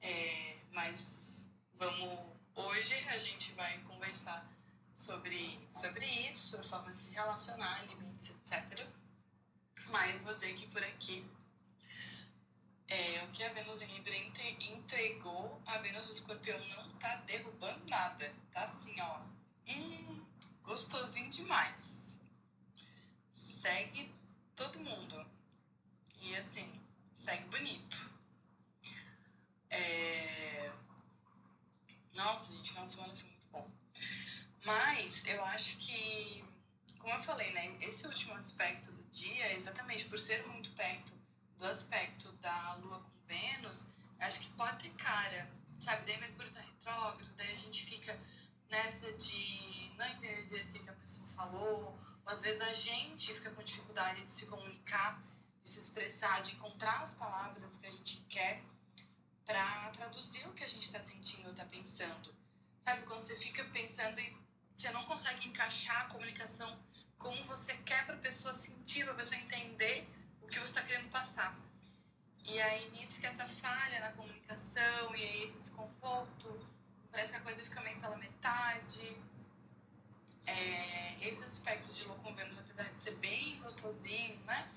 É, 0.00 0.58
mas 0.72 1.42
vamos. 1.74 2.34
Hoje 2.56 2.94
a 3.08 3.18
gente 3.18 3.52
vai 3.52 3.78
conversar 3.78 4.46
sobre, 4.94 5.58
sobre 5.70 6.06
isso, 6.28 6.48
sobre 6.48 6.68
forma 6.68 6.90
de 6.92 6.98
se 6.98 7.10
relacionar, 7.12 7.84
limites, 7.86 8.30
etc. 8.30 8.86
Mas 9.90 10.22
vou 10.22 10.34
dizer 10.34 10.54
que 10.54 10.66
por 10.68 10.82
aqui 10.82 11.24
é, 12.88 13.24
o 13.24 13.26
que 13.32 13.42
a 13.42 13.52
Vênus 13.52 13.80
em 13.80 13.86
Libra 13.86 14.14
entregou, 14.16 15.60
a 15.66 15.78
Vênus 15.78 16.08
Escorpião 16.08 16.58
não 16.68 16.90
tá 16.98 17.16
derrubando 17.26 17.82
nada. 17.88 18.32
Tá 18.52 18.64
assim, 18.64 18.94
ó. 19.00 19.20
Hum, 19.66 20.24
gostosinho 20.62 21.30
demais. 21.30 22.16
Segue 23.32 24.14
todo 24.54 24.78
mundo. 24.78 25.26
E 26.20 26.36
assim, 26.36 26.80
segue 27.14 27.48
bonito. 27.48 28.10
É... 29.70 30.72
Nossa, 32.14 32.52
gente, 32.52 32.68
final 32.68 32.84
de 32.84 32.90
semana 32.92 33.14
foi 33.14 33.28
muito 33.28 33.48
bom. 33.48 33.70
Mas 34.64 35.24
eu 35.24 35.44
acho 35.46 35.76
que, 35.78 36.44
como 36.98 37.12
eu 37.12 37.22
falei, 37.24 37.50
né? 37.52 37.76
Esse 37.80 38.06
último 38.06 38.34
aspecto 38.34 38.93
dia, 39.14 39.52
exatamente 39.52 40.04
por 40.06 40.18
ser 40.18 40.44
muito 40.48 40.70
perto 40.72 41.12
do 41.56 41.64
aspecto 41.64 42.32
da 42.34 42.74
Lua 42.74 42.98
com 43.00 43.26
Vênus, 43.26 43.86
acho 44.18 44.40
que 44.40 44.50
pode 44.50 44.82
ter 44.82 44.94
cara, 44.96 45.48
sabe? 45.78 46.04
Daí 46.06 46.18
Mercúrio 46.18 46.52
tá 46.52 46.60
retrógrado, 46.60 47.32
daí 47.36 47.52
a 47.52 47.56
gente 47.56 47.86
fica 47.86 48.18
nessa 48.68 49.12
de 49.12 49.92
não 49.96 50.06
entender 50.06 50.64
o 50.64 50.82
que 50.82 50.90
a 50.90 50.94
pessoa 50.94 51.28
falou, 51.28 51.96
ou 52.26 52.32
às 52.32 52.40
vezes 52.40 52.60
a 52.60 52.74
gente 52.74 53.32
fica 53.32 53.50
com 53.52 53.62
dificuldade 53.62 54.24
de 54.24 54.32
se 54.32 54.46
comunicar, 54.46 55.22
de 55.62 55.68
se 55.70 55.78
expressar, 55.78 56.42
de 56.42 56.52
encontrar 56.52 57.02
as 57.02 57.14
palavras 57.14 57.76
que 57.76 57.86
a 57.86 57.90
gente 57.90 58.16
quer 58.28 58.62
para 59.46 59.90
traduzir 59.90 60.46
o 60.48 60.52
que 60.54 60.64
a 60.64 60.68
gente 60.68 60.86
está 60.86 61.00
sentindo 61.00 61.44
ou 61.46 61.52
está 61.52 61.64
pensando. 61.64 62.34
Sabe, 62.84 63.02
quando 63.06 63.22
você 63.22 63.38
fica 63.38 63.64
pensando 63.66 64.18
e 64.18 64.36
você 64.74 64.90
não 64.90 65.04
consegue 65.04 65.46
encaixar 65.48 66.02
a 66.02 66.04
comunicação 66.06 66.76
como 67.24 67.42
você 67.44 67.74
quer 67.78 68.04
para 68.04 68.16
a 68.16 68.18
pessoa 68.18 68.52
sentir, 68.52 69.02
para 69.04 69.14
a 69.14 69.16
pessoa 69.16 69.40
entender 69.40 70.06
o 70.42 70.46
que 70.46 70.58
você 70.58 70.64
está 70.66 70.82
querendo 70.82 71.10
passar. 71.10 71.58
E 72.44 72.60
aí 72.60 72.90
nisso 72.90 73.14
fica 73.14 73.28
essa 73.28 73.48
falha 73.48 73.98
na 74.00 74.12
comunicação, 74.12 75.16
e 75.16 75.22
aí 75.22 75.44
esse 75.44 75.58
desconforto, 75.58 76.70
parece 77.10 77.32
que 77.32 77.38
a 77.38 77.40
coisa 77.40 77.62
fica 77.62 77.80
meio 77.80 77.98
pela 77.98 78.18
metade. 78.18 79.16
É, 80.46 81.16
esse 81.26 81.42
aspecto 81.42 81.90
de 81.90 82.04
Vênus, 82.04 82.58
apesar 82.58 82.92
de 82.92 83.02
ser 83.02 83.16
bem 83.16 83.58
gostosinho, 83.62 84.38
né? 84.44 84.70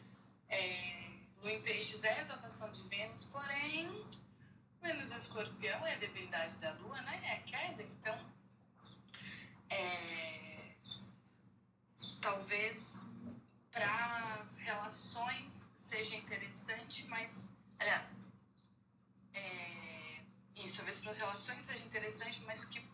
É, 0.48 1.10
Lua 1.42 1.52
em 1.52 1.62
Peixes 1.62 2.02
é 2.02 2.14
a 2.14 2.22
exaltação 2.22 2.72
de 2.72 2.82
Vênus, 2.88 3.26
porém, 3.26 4.08
Vênus 4.82 5.12
escorpião 5.12 5.86
é 5.86 5.96
a 5.96 5.98
debilidade 5.98 6.56
da 6.58 6.72
Lua, 6.76 7.02
né? 7.02 7.20
É 7.26 7.34
a 7.34 7.40
queda, 7.42 7.84
então. 7.84 8.18
É, 9.70 10.57
talvez 12.22 12.94
para 13.72 14.42
as 14.42 14.58
relações 14.58 15.64
seja 15.76 16.16
interessante, 16.16 17.06
mas, 17.08 17.48
aliás, 17.80 18.10
é, 19.34 20.24
isso, 20.56 20.78
talvez 20.78 21.00
para 21.00 21.12
as 21.12 21.18
relações 21.18 21.66
seja 21.66 21.84
interessante, 21.84 22.42
mas 22.46 22.66
que 22.66 22.86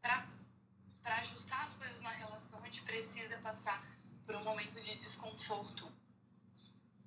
para 0.00 1.16
ajustar 1.16 1.64
as 1.64 1.74
coisas 1.74 2.00
na 2.00 2.10
relação 2.10 2.60
a 2.60 2.64
gente 2.64 2.82
precisa 2.82 3.36
passar 3.38 3.82
por 4.24 4.36
um 4.36 4.44
momento 4.44 4.80
de 4.80 4.94
desconforto. 4.96 5.90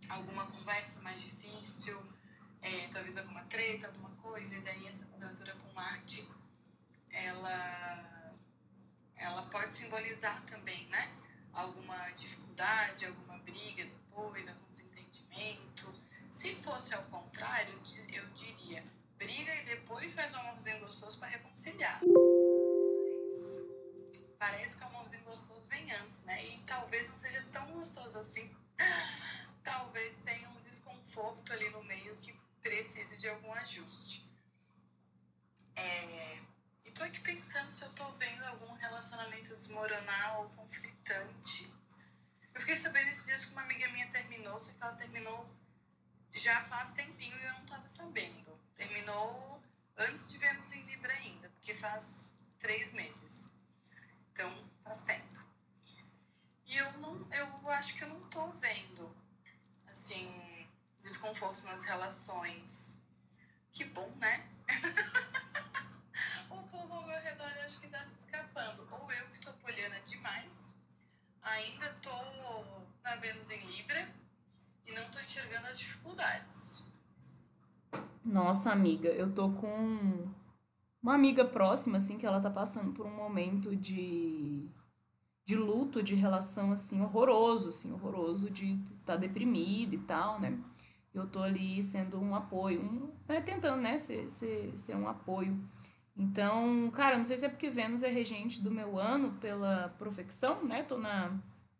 Alguma 0.09 0.45
conversa 0.47 0.99
mais 1.01 1.21
difícil, 1.21 2.01
é, 2.61 2.87
talvez 2.87 3.17
alguma 3.17 3.43
treta, 3.45 3.87
alguma 3.87 4.09
coisa, 4.17 4.55
e 4.55 4.61
daí 4.61 4.87
essa 4.87 5.05
quadratura 5.05 5.55
com 5.55 5.71
Marte, 5.73 6.27
ela, 7.09 8.33
ela 9.15 9.43
pode 9.43 9.75
simbolizar 9.75 10.43
também, 10.45 10.87
né? 10.87 11.20
Alguma 11.53 12.09
dificuldade, 12.11 13.05
alguma 13.05 13.37
briga 13.39 13.85
depois, 13.85 14.47
algum 14.47 14.71
desentendimento. 14.71 15.93
Se 16.31 16.55
fosse 16.55 16.93
ao 16.93 17.03
contrário, 17.03 17.73
eu 18.11 18.27
diria 18.29 18.83
briga 19.17 19.53
e 19.55 19.65
depois 19.65 20.11
faz 20.13 20.33
um 20.33 20.39
amorzinho 20.39 20.79
gostoso 20.79 21.19
para 21.19 21.27
reconciliar. 21.27 22.01
Mas 22.01 23.59
parece 24.39 24.75
que 24.75 24.83
o 24.83 24.87
amorzinho 24.87 25.23
gostoso 25.23 25.61
vem 25.69 25.91
antes, 25.91 26.21
né? 26.21 26.43
E 26.45 26.59
talvez 26.61 27.09
não 27.09 27.17
seja 27.17 27.45
tão 27.51 27.65
gostoso 27.71 28.17
assim. 28.17 28.49
Talvez 29.63 30.17
tenha 30.25 30.49
um 30.49 30.61
desconforto 30.63 31.53
ali 31.53 31.69
no 31.69 31.83
meio 31.83 32.15
que 32.17 32.33
precise 32.61 33.21
de 33.21 33.29
algum 33.29 33.53
ajuste. 33.53 34.27
É, 35.75 36.41
tô 36.91 37.03
aqui 37.03 37.19
pensando 37.21 37.73
se 37.73 37.83
eu 37.83 37.89
tô 37.93 38.11
vendo 38.13 38.43
algum 38.43 38.73
relacionamento 38.73 39.55
desmoronar 39.55 40.39
ou 40.39 40.49
conflitante. 40.49 41.71
Eu 42.53 42.59
fiquei 42.59 42.75
sabendo 42.75 43.09
esses 43.09 43.25
dias 43.25 43.45
que 43.45 43.51
uma 43.51 43.61
amiga 43.61 43.87
minha 43.89 44.07
terminou, 44.11 44.59
só 44.59 44.71
que 44.71 44.77
ela 44.81 44.93
terminou 44.93 45.49
já 46.33 46.63
faz 46.63 46.91
tempinho 46.93 47.37
e 47.37 47.43
eu 47.43 47.53
não 47.53 47.65
tava 47.65 47.87
sabendo. 47.87 48.59
Terminou 48.75 49.61
antes 49.97 50.27
de 50.27 50.37
vermos 50.37 50.71
em 50.71 50.83
Libra 50.85 51.13
ainda, 51.13 51.49
porque 51.49 51.75
faz 51.75 52.29
três 52.59 52.93
meses. 52.93 53.51
Então, 54.31 54.69
faz 54.83 54.99
tempo. 55.01 55.41
E 56.65 56.77
eu 56.77 56.91
não, 56.99 57.27
eu 57.31 57.69
acho 57.71 57.95
que 57.95 58.03
eu 58.03 58.09
não 58.09 58.21
tô 58.29 58.47
vendo, 58.53 59.15
assim, 59.87 60.67
desconforto 61.01 61.65
nas 61.65 61.83
relações. 61.83 62.95
Que 63.73 63.85
bom, 63.85 64.09
né? 64.17 64.47
o 66.49 66.63
povo 66.63 66.93
ao 66.93 67.05
meu 67.05 67.19
redor 67.21 67.49
eu 67.57 67.65
acho 67.65 67.79
que 67.79 67.87
tá 67.87 68.05
se 68.07 68.19
escapando. 68.19 68.87
Ou 68.91 69.11
eu 69.11 69.29
que 69.29 69.41
tô 69.41 69.51
poliana 69.53 69.99
demais, 70.01 70.75
ainda 71.51 71.89
tô 72.01 72.09
na 73.03 73.15
Vênus 73.17 73.49
em 73.49 73.59
Libra 73.67 74.07
e 74.85 74.91
não 74.91 75.03
tô 75.09 75.19
enxergando 75.19 75.67
as 75.67 75.77
dificuldades. 75.77 76.85
Nossa, 78.23 78.71
amiga, 78.71 79.09
eu 79.09 79.33
tô 79.33 79.51
com 79.51 80.29
uma 81.01 81.15
amiga 81.15 81.43
próxima, 81.43 81.97
assim, 81.97 82.17
que 82.17 82.25
ela 82.25 82.39
tá 82.39 82.49
passando 82.49 82.93
por 82.93 83.05
um 83.05 83.15
momento 83.15 83.75
de, 83.75 84.69
de 85.43 85.55
luto, 85.55 86.03
de 86.03 86.13
relação, 86.13 86.71
assim, 86.71 87.01
horroroso, 87.01 87.69
assim, 87.69 87.91
horroroso 87.91 88.49
de 88.49 88.73
estar 88.73 89.13
tá 89.13 89.15
deprimida 89.15 89.95
e 89.95 89.99
tal, 89.99 90.39
né? 90.39 90.57
Eu 91.13 91.27
tô 91.27 91.41
ali 91.41 91.81
sendo 91.83 92.19
um 92.21 92.35
apoio, 92.35 92.81
um, 92.81 93.11
né, 93.27 93.41
tentando, 93.41 93.81
né, 93.81 93.97
ser, 93.97 94.29
ser, 94.29 94.77
ser 94.77 94.95
um 94.95 95.09
apoio. 95.09 95.59
Então, 96.15 96.91
cara, 96.91 97.17
não 97.17 97.23
sei 97.23 97.37
se 97.37 97.45
é 97.45 97.49
porque 97.49 97.69
Vênus 97.69 98.03
é 98.03 98.09
regente 98.09 98.61
do 98.61 98.69
meu 98.69 98.99
ano 98.99 99.31
pela 99.39 99.89
profecção, 99.97 100.63
né? 100.63 100.83
Tô 100.83 100.97
na 100.97 101.31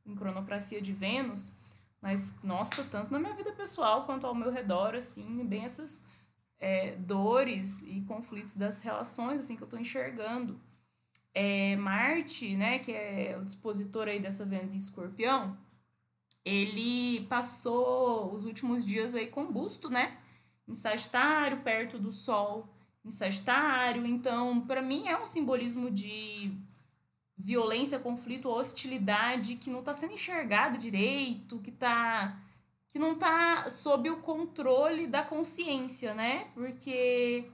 em 0.06 0.16
cronocracia 0.16 0.82
de 0.82 0.92
Vênus, 0.92 1.54
mas, 2.02 2.34
nossa, 2.44 2.84
tanto 2.86 3.12
na 3.12 3.20
minha 3.20 3.36
vida 3.36 3.52
pessoal 3.52 4.06
quanto 4.06 4.26
ao 4.26 4.34
meu 4.34 4.50
redor, 4.50 4.96
assim, 4.96 5.46
bem 5.46 5.64
essas 5.64 6.04
é, 6.60 6.96
dores 6.96 7.82
e 7.84 8.02
conflitos 8.02 8.56
das 8.56 8.82
relações, 8.82 9.42
assim, 9.42 9.56
que 9.56 9.62
eu 9.62 9.68
tô 9.68 9.78
enxergando. 9.78 10.60
É, 11.34 11.76
Marte, 11.76 12.56
né, 12.56 12.80
que 12.80 12.92
é 12.92 13.38
o 13.40 13.46
dispositor 13.46 14.08
aí 14.08 14.20
dessa 14.20 14.44
Vênus 14.44 14.74
em 14.74 14.78
escorpião, 14.78 15.58
ele 16.44 17.26
passou 17.28 18.34
os 18.34 18.46
últimos 18.46 18.84
dias 18.84 19.14
aí 19.14 19.28
com 19.28 19.52
busto, 19.52 19.90
né, 19.90 20.18
em 20.68 20.74
Sagitário, 20.74 21.62
perto 21.62 22.00
do 22.00 22.12
Sol 22.12 22.68
em 23.04 23.10
Sagitário. 23.10 24.06
Então, 24.06 24.62
para 24.62 24.82
mim 24.82 25.08
é 25.08 25.20
um 25.20 25.26
simbolismo 25.26 25.90
de 25.90 26.52
violência, 27.38 28.00
conflito, 28.00 28.50
hostilidade 28.50 29.56
que 29.56 29.70
não 29.70 29.80
está 29.80 29.94
sendo 29.94 30.14
enxergada 30.14 30.78
direito, 30.78 31.60
que 31.60 31.72
tá 31.72 32.40
que 32.92 33.00
não 33.00 33.14
está 33.14 33.70
sob 33.70 34.10
o 34.10 34.18
controle 34.18 35.08
da 35.08 35.24
consciência, 35.24 36.14
né? 36.14 36.50
Porque 36.54 37.50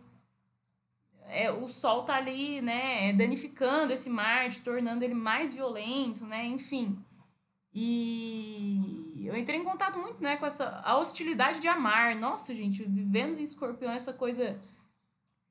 é, 1.27 1.51
o 1.51 1.67
sol 1.67 2.03
tá 2.03 2.15
ali, 2.15 2.59
né, 2.59 3.13
danificando 3.13 3.93
esse 3.93 4.09
Marte, 4.09 4.61
tornando 4.61 5.03
ele 5.03 5.13
mais 5.13 5.53
violento, 5.53 6.25
né? 6.25 6.43
Enfim. 6.45 6.97
E 7.71 9.23
eu 9.27 9.37
entrei 9.37 9.59
em 9.59 9.63
contato 9.63 9.99
muito, 9.99 10.23
né, 10.23 10.37
com 10.37 10.45
essa 10.47 10.81
a 10.83 10.97
hostilidade 10.97 11.59
de 11.59 11.67
amar. 11.67 12.15
Nossa, 12.15 12.55
gente, 12.55 12.83
vivemos 12.83 13.39
em 13.39 13.43
Escorpião 13.43 13.91
essa 13.91 14.11
coisa 14.11 14.59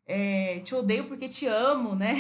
é, 0.07 0.61
te 0.61 0.75
odeio 0.75 1.09
porque 1.09 1.29
te 1.29 1.47
amo, 1.47 1.95
né? 1.95 2.14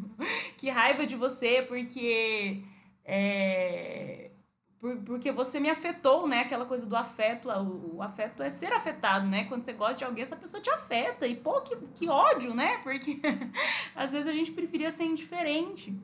que 0.56 0.70
raiva 0.70 1.04
de 1.04 1.16
você 1.16 1.62
porque 1.62 2.62
é, 3.04 4.30
por, 4.78 4.96
porque 4.98 5.32
você 5.32 5.58
me 5.58 5.68
afetou, 5.68 6.26
né? 6.26 6.40
Aquela 6.40 6.64
coisa 6.64 6.86
do 6.86 6.96
afeto, 6.96 7.48
o, 7.48 7.96
o, 7.96 8.02
afeto 8.02 8.42
é 8.42 8.48
ser 8.48 8.72
afetado, 8.72 9.26
né? 9.26 9.44
Quando 9.44 9.64
você 9.64 9.72
gosta 9.72 9.96
de 9.96 10.04
alguém, 10.04 10.22
essa 10.22 10.36
pessoa 10.36 10.60
te 10.60 10.70
afeta. 10.70 11.26
E, 11.26 11.34
pô, 11.34 11.60
que, 11.60 11.76
que 11.94 12.08
ódio, 12.08 12.54
né? 12.54 12.78
Porque 12.82 13.20
às 13.94 14.12
vezes 14.12 14.28
a 14.28 14.32
gente 14.32 14.52
preferia 14.52 14.90
ser 14.90 15.04
indiferente. 15.04 15.98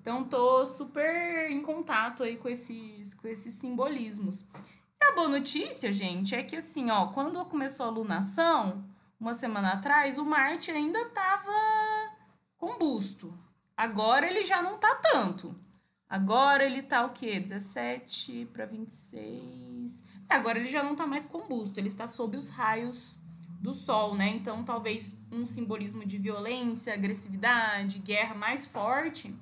Então, 0.00 0.24
tô 0.24 0.64
super 0.64 1.50
em 1.50 1.60
contato 1.60 2.22
aí 2.22 2.36
com 2.36 2.48
esses, 2.48 3.14
com 3.14 3.26
esses 3.26 3.54
simbolismos. 3.54 4.46
E 5.00 5.04
a 5.04 5.14
boa 5.14 5.28
notícia, 5.28 5.92
gente, 5.92 6.34
é 6.34 6.42
que 6.42 6.56
assim, 6.56 6.90
ó, 6.90 7.08
quando 7.08 7.44
começou 7.46 7.86
a 7.86 7.90
lunação, 7.90 8.84
uma 9.18 9.32
semana 9.32 9.72
atrás, 9.72 10.18
o 10.18 10.24
Marte 10.24 10.70
ainda 10.70 11.00
estava 11.00 11.52
com 12.56 12.78
busto. 12.78 13.32
Agora 13.76 14.26
ele 14.26 14.44
já 14.44 14.62
não 14.62 14.78
tá 14.78 14.94
tanto. 14.96 15.54
Agora 16.08 16.64
ele 16.64 16.82
tá 16.82 17.04
o 17.04 17.10
quê? 17.10 17.40
17 17.40 18.48
para 18.52 18.64
26. 18.66 20.04
Agora 20.28 20.58
ele 20.58 20.68
já 20.68 20.82
não 20.82 20.94
tá 20.94 21.06
mais 21.06 21.26
com 21.26 21.48
busto, 21.48 21.80
ele 21.80 21.88
está 21.88 22.06
sob 22.06 22.36
os 22.36 22.48
raios 22.48 23.18
do 23.60 23.72
sol, 23.72 24.14
né? 24.14 24.28
Então 24.28 24.64
talvez 24.64 25.18
um 25.32 25.44
simbolismo 25.44 26.04
de 26.04 26.18
violência, 26.18 26.94
agressividade, 26.94 27.98
guerra 27.98 28.34
mais 28.34 28.66
forte 28.66 29.34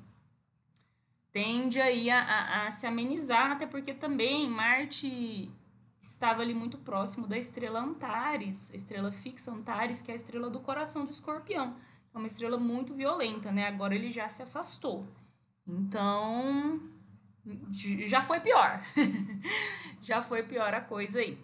tende 1.34 1.80
aí 1.80 2.08
a, 2.08 2.22
a, 2.22 2.66
a 2.66 2.70
se 2.70 2.86
amenizar, 2.86 3.50
até 3.50 3.66
porque 3.66 3.92
também 3.92 4.48
Marte 4.48 5.50
estava 6.10 6.42
ali 6.42 6.54
muito 6.54 6.78
próximo 6.78 7.26
da 7.26 7.36
estrela 7.36 7.80
Antares, 7.80 8.70
a 8.72 8.76
estrela 8.76 9.10
fixa 9.10 9.50
Antares, 9.50 10.02
que 10.02 10.10
é 10.10 10.14
a 10.14 10.16
estrela 10.16 10.50
do 10.50 10.60
coração 10.60 11.04
do 11.04 11.10
escorpião. 11.10 11.76
É 12.14 12.18
uma 12.18 12.26
estrela 12.26 12.58
muito 12.58 12.94
violenta, 12.94 13.50
né? 13.50 13.66
Agora 13.66 13.94
ele 13.94 14.10
já 14.10 14.28
se 14.28 14.42
afastou. 14.42 15.06
Então, 15.66 16.80
já 18.04 18.22
foi 18.22 18.40
pior. 18.40 18.82
já 20.00 20.22
foi 20.22 20.42
pior 20.42 20.72
a 20.74 20.80
coisa 20.80 21.18
aí. 21.18 21.38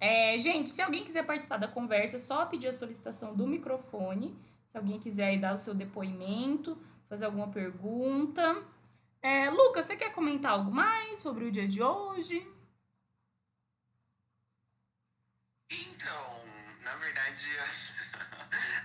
É, 0.00 0.36
gente, 0.38 0.70
se 0.70 0.82
alguém 0.82 1.04
quiser 1.04 1.24
participar 1.24 1.56
da 1.56 1.68
conversa, 1.68 2.16
é 2.16 2.18
só 2.18 2.44
pedir 2.46 2.68
a 2.68 2.72
solicitação 2.72 3.34
do 3.34 3.46
microfone. 3.46 4.36
Se 4.70 4.76
alguém 4.76 4.98
quiser 4.98 5.28
aí 5.28 5.38
dar 5.38 5.54
o 5.54 5.58
seu 5.58 5.74
depoimento, 5.74 6.78
fazer 7.08 7.24
alguma 7.24 7.48
pergunta. 7.48 8.62
É, 9.20 9.50
Lucas, 9.50 9.84
você 9.84 9.96
quer 9.96 10.12
comentar 10.12 10.52
algo 10.52 10.72
mais 10.72 11.18
sobre 11.18 11.44
o 11.44 11.50
dia 11.50 11.68
de 11.68 11.82
hoje? 11.82 12.46
Então, 15.70 16.40
na 16.82 16.96
verdade, 17.32 17.58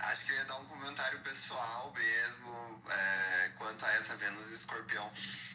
acho 0.00 0.24
que 0.24 0.32
eu 0.32 0.36
ia 0.36 0.44
dar 0.46 0.56
um 0.56 0.64
comentário 0.64 1.20
pessoal 1.20 1.92
mesmo 1.92 2.82
é, 2.90 3.50
quanto 3.56 3.84
a 3.84 3.92
essa 3.94 4.16
Vênus 4.16 4.50
Escorpião. 4.50 5.10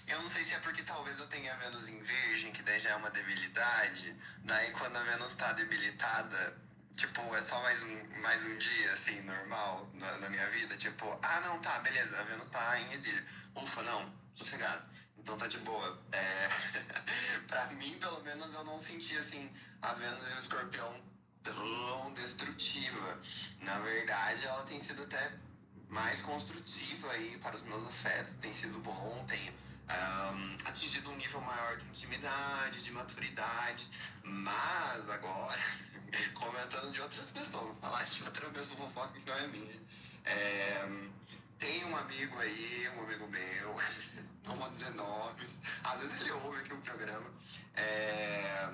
Eu 0.07 0.21
não 0.21 0.29
sei 0.29 0.43
se 0.43 0.53
é 0.53 0.59
porque 0.59 0.83
talvez 0.83 1.19
eu 1.19 1.27
tenha 1.27 1.55
Vênus 1.55 1.87
em 1.89 1.99
Virgem, 1.99 2.51
que 2.51 2.61
daí 2.61 2.79
já 2.79 2.91
é 2.91 2.95
uma 2.95 3.09
debilidade. 3.09 4.15
Daí 4.43 4.71
quando 4.71 4.97
a 4.97 5.03
Vênus 5.03 5.33
tá 5.33 5.53
debilitada, 5.53 6.55
tipo, 6.95 7.35
é 7.35 7.41
só 7.41 7.61
mais 7.63 7.81
um, 7.83 8.21
mais 8.21 8.43
um 8.43 8.57
dia, 8.57 8.93
assim, 8.93 9.19
normal 9.21 9.89
na, 9.93 10.17
na 10.19 10.29
minha 10.29 10.47
vida. 10.49 10.77
Tipo, 10.77 11.17
ah, 11.23 11.41
não, 11.41 11.59
tá, 11.61 11.79
beleza, 11.79 12.19
a 12.19 12.23
Vênus 12.23 12.47
tá 12.49 12.79
em 12.79 12.93
exílio. 12.93 13.25
Ufa, 13.55 13.81
não, 13.83 14.13
sossegado. 14.35 14.83
Então 15.17 15.37
tá 15.37 15.47
de 15.47 15.57
boa. 15.59 15.99
É... 16.11 16.49
pra 17.47 17.65
mim, 17.67 17.97
pelo 17.99 18.21
menos, 18.21 18.53
eu 18.53 18.63
não 18.65 18.77
senti, 18.77 19.17
assim, 19.17 19.51
a 19.81 19.93
Vênus 19.93 20.27
e 20.29 20.33
o 20.33 20.39
Escorpião 20.39 21.12
tão 21.43 22.13
destrutiva. 22.13 23.19
Na 23.61 23.79
verdade, 23.79 24.45
ela 24.45 24.63
tem 24.63 24.79
sido 24.79 25.03
até 25.03 25.31
mais 25.89 26.21
construtiva 26.21 27.11
aí 27.11 27.37
para 27.37 27.55
os 27.55 27.61
meus 27.63 27.87
afetos, 27.87 28.33
tem 28.41 28.51
sido 28.51 28.79
bom, 28.79 29.25
tem 29.27 29.53
um, 29.89 30.67
atingido 30.67 31.11
um 31.11 31.15
nível 31.15 31.41
maior 31.41 31.77
de 31.77 31.85
intimidade, 31.85 32.83
de 32.83 32.91
maturidade, 32.91 33.89
mas 34.23 35.09
agora, 35.09 35.59
comentando 36.33 36.91
de 36.91 37.01
outras 37.01 37.29
pessoas, 37.29 37.77
falar 37.79 38.03
de 38.05 38.23
outra 38.23 38.49
pessoa 38.49 38.77
fofoca 38.77 39.19
que 39.19 39.29
não 39.29 39.37
é 39.37 39.47
minha. 39.47 39.81
É, 40.25 40.87
tem 41.59 41.85
um 41.85 41.95
amigo 41.95 42.39
aí, 42.39 42.89
um 42.97 43.03
amigo 43.03 43.27
meu, 43.27 43.75
não 44.45 44.55
vou 44.55 44.69
dizer 44.71 44.91
nomes, 44.91 45.51
às 45.83 45.99
vezes 45.99 46.21
ele 46.21 46.31
ouve 46.31 46.59
aqui 46.59 46.73
o 46.73 46.81
programa, 46.81 47.29
é, 47.75 48.69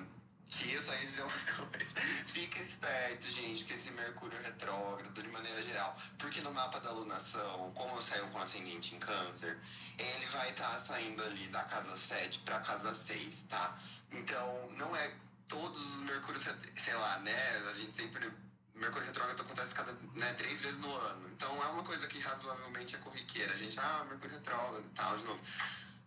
que 0.50 0.74
eu 0.74 0.82
só 0.82 0.94
ia 0.94 1.00
dizer 1.00 1.22
uma 1.24 1.32
coisa. 1.56 2.02
Fica 2.26 2.60
esperto, 2.60 3.30
gente, 3.30 3.66
que 3.66 3.74
esse 3.74 3.92
Mercúrio 3.92 4.42
retrógrado, 4.42 5.22
de 5.22 5.30
maneira 5.30 5.62
geral, 5.62 5.96
porque 6.18 6.42
no 6.42 6.52
mapa 6.52 6.80
da 6.80 6.92
lunação, 6.92 7.72
como 7.76 7.96
eu 7.96 8.02
saio 8.02 8.28
com 8.28 8.40
ascendente 8.40 8.96
em 8.96 9.00
câncer, 9.00 9.58
ele 9.98 10.26
vai 10.28 10.50
estar 10.50 10.70
tá 10.70 10.80
saindo 10.80 11.24
ali 11.24 11.48
da 11.48 11.64
casa 11.64 11.96
7 11.96 12.40
para 12.40 12.60
casa 12.62 12.96
6, 13.08 13.36
tá? 13.50 13.78
Então, 14.12 14.70
não 14.72 14.96
é 14.96 15.14
todos 15.50 15.96
os 15.96 16.02
Mercúrios, 16.04 16.46
sei 16.76 16.94
lá, 16.96 17.20
né? 17.20 17.36
A 17.70 17.74
gente 17.74 17.96
sempre. 17.96 18.32
Mercúrio 18.76 19.08
retrógrado 19.08 19.42
acontece 19.42 19.76
cada 19.76 19.92
né, 20.16 20.34
três 20.38 20.62
vezes 20.62 20.80
no 20.80 20.90
ano. 20.96 21.28
Então 21.32 21.52
é 21.64 21.68
uma 21.68 21.84
coisa 21.84 22.08
que 22.08 22.18
razoavelmente 22.20 22.96
é 22.96 23.00
corriqueira. 23.00 23.54
A 23.54 23.58
gente, 23.58 23.78
ah, 23.78 24.06
Mercúrio 24.08 24.38
retrógrado 24.38 24.86
e 24.86 24.96
tal, 24.96 25.18
de 25.18 25.24
novo. 25.26 25.42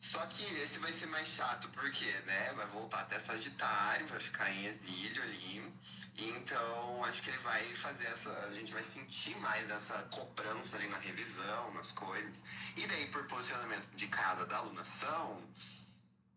Só 0.03 0.19
que 0.27 0.43
esse 0.57 0.81
vai 0.81 0.93
ser 0.93 1.07
mais 1.07 1.29
chato, 1.29 1.69
porque, 1.69 2.11
né? 2.27 2.53
Vai 2.55 2.67
voltar 2.67 3.01
até 3.03 3.21
Sagitário, 3.21 4.05
vai 4.09 4.19
ficar 4.19 4.51
em 4.51 4.67
exílio 4.67 5.23
ali. 5.23 5.73
Então, 6.19 7.05
acho 7.05 7.23
que 7.23 7.31
ele 7.31 7.39
vai 7.39 7.63
fazer 7.77 8.07
essa. 8.07 8.31
A 8.47 8.53
gente 8.53 8.73
vai 8.73 8.83
sentir 8.83 9.37
mais 9.37 9.71
essa 9.71 10.03
cobrança 10.11 10.77
ali 10.77 10.89
na 10.89 10.99
revisão, 10.99 11.73
nas 11.75 11.93
coisas. 11.93 12.43
E 12.77 12.85
daí, 12.85 13.07
por 13.07 13.25
posicionamento 13.29 13.89
de 13.95 14.09
casa 14.09 14.45
da 14.45 14.57
alunação, 14.57 15.41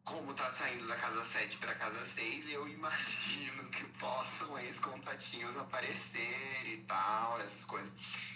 como 0.04 0.36
tá 0.36 0.50
saindo 0.52 0.88
da 0.88 0.96
casa 0.98 1.24
7 1.24 1.58
para 1.58 1.74
casa 1.74 2.06
6, 2.06 2.50
eu 2.50 2.68
imagino 2.68 3.68
que 3.72 3.84
possam 4.00 4.60
esses 4.60 4.80
contatinhos 4.80 5.58
aparecer 5.58 6.68
e 6.68 6.78
tal, 6.88 7.42
essas 7.42 7.66
coisas. 7.66 7.92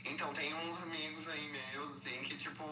Então, 0.06 0.34
tem 0.34 0.56
uns 0.56 0.82
amigos 0.82 1.28
aí 1.28 1.50
meus, 1.50 1.98
assim, 1.98 2.20
que, 2.24 2.36
tipo 2.36 2.66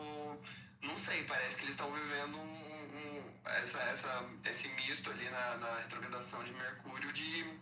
não 0.81 0.97
sei, 0.97 1.23
parece 1.23 1.55
que 1.55 1.63
eles 1.63 1.73
estão 1.73 1.91
vivendo 1.91 2.37
um, 2.37 2.97
um, 2.97 3.33
essa, 3.45 3.79
essa, 3.79 4.25
esse 4.45 4.67
misto 4.69 5.09
ali 5.09 5.29
na, 5.29 5.57
na 5.57 5.75
retrogradação 5.79 6.43
de 6.43 6.53
Mercúrio 6.53 7.11
de 7.13 7.57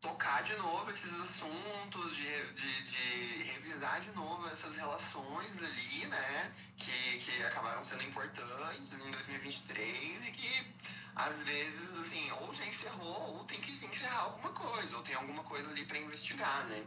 tocar 0.00 0.42
de 0.44 0.54
novo 0.56 0.90
esses 0.90 1.20
assuntos, 1.20 2.16
de, 2.16 2.52
de, 2.52 2.82
de, 2.82 3.42
revisar 3.44 4.00
de 4.00 4.10
novo 4.12 4.46
essas 4.48 4.76
relações 4.76 5.50
ali, 5.62 6.06
né? 6.06 6.52
Que, 6.76 7.18
que 7.18 7.42
acabaram 7.44 7.84
sendo 7.84 8.04
importantes 8.04 8.92
em 8.92 9.10
2023 9.10 10.28
e 10.28 10.30
que 10.30 10.74
às 11.16 11.42
vezes, 11.42 11.96
assim, 11.98 12.30
ou 12.40 12.52
já 12.52 12.64
encerrou 12.66 13.36
ou 13.36 13.44
tem 13.44 13.60
que 13.60 13.72
encerrar 13.72 14.20
alguma 14.20 14.52
coisa, 14.52 14.96
ou 14.96 15.02
tem 15.02 15.14
alguma 15.16 15.42
coisa 15.42 15.70
ali 15.70 15.84
para 15.84 15.98
investigar, 15.98 16.66
né? 16.66 16.84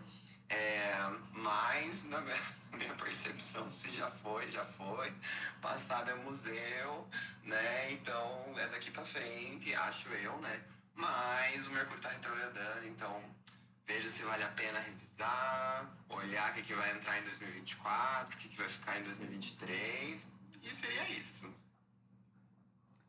É, 0.50 0.94
mas, 1.34 2.04
na 2.06 2.22
minha 2.74 2.94
percepção, 2.96 3.70
se 3.70 3.92
já 3.92 4.10
foi, 4.10 4.50
já 4.52 4.66
foi. 4.66 5.14
Passado 5.62 6.10
é 6.10 6.16
museu, 6.16 7.08
né? 7.44 7.92
Então, 7.92 8.46
é 8.58 8.68
daqui 8.68 8.92
para 8.92 9.06
frente, 9.06 9.74
acho 9.76 10.10
eu, 10.10 10.38
né? 10.40 10.62
Mas 10.96 11.66
o 11.68 11.72
Mercúrio 11.72 11.98
está 11.98 12.10
retrogradando, 12.10 12.88
então 12.88 13.22
veja 13.88 14.08
se 14.10 14.24
vale 14.24 14.44
a 14.44 14.50
pena 14.50 14.80
revisar, 14.80 15.90
olhar 16.10 16.52
o 16.52 16.54
que, 16.54 16.62
que 16.62 16.74
vai 16.74 16.92
entrar 16.92 17.20
em 17.20 17.24
2024, 17.24 18.36
o 18.36 18.40
que, 18.40 18.50
que 18.50 18.58
vai 18.58 18.68
ficar 18.68 19.00
em 19.00 19.04
2023. 19.04 20.28
E 20.62 20.68
seria 20.68 21.10
isso. 21.12 21.52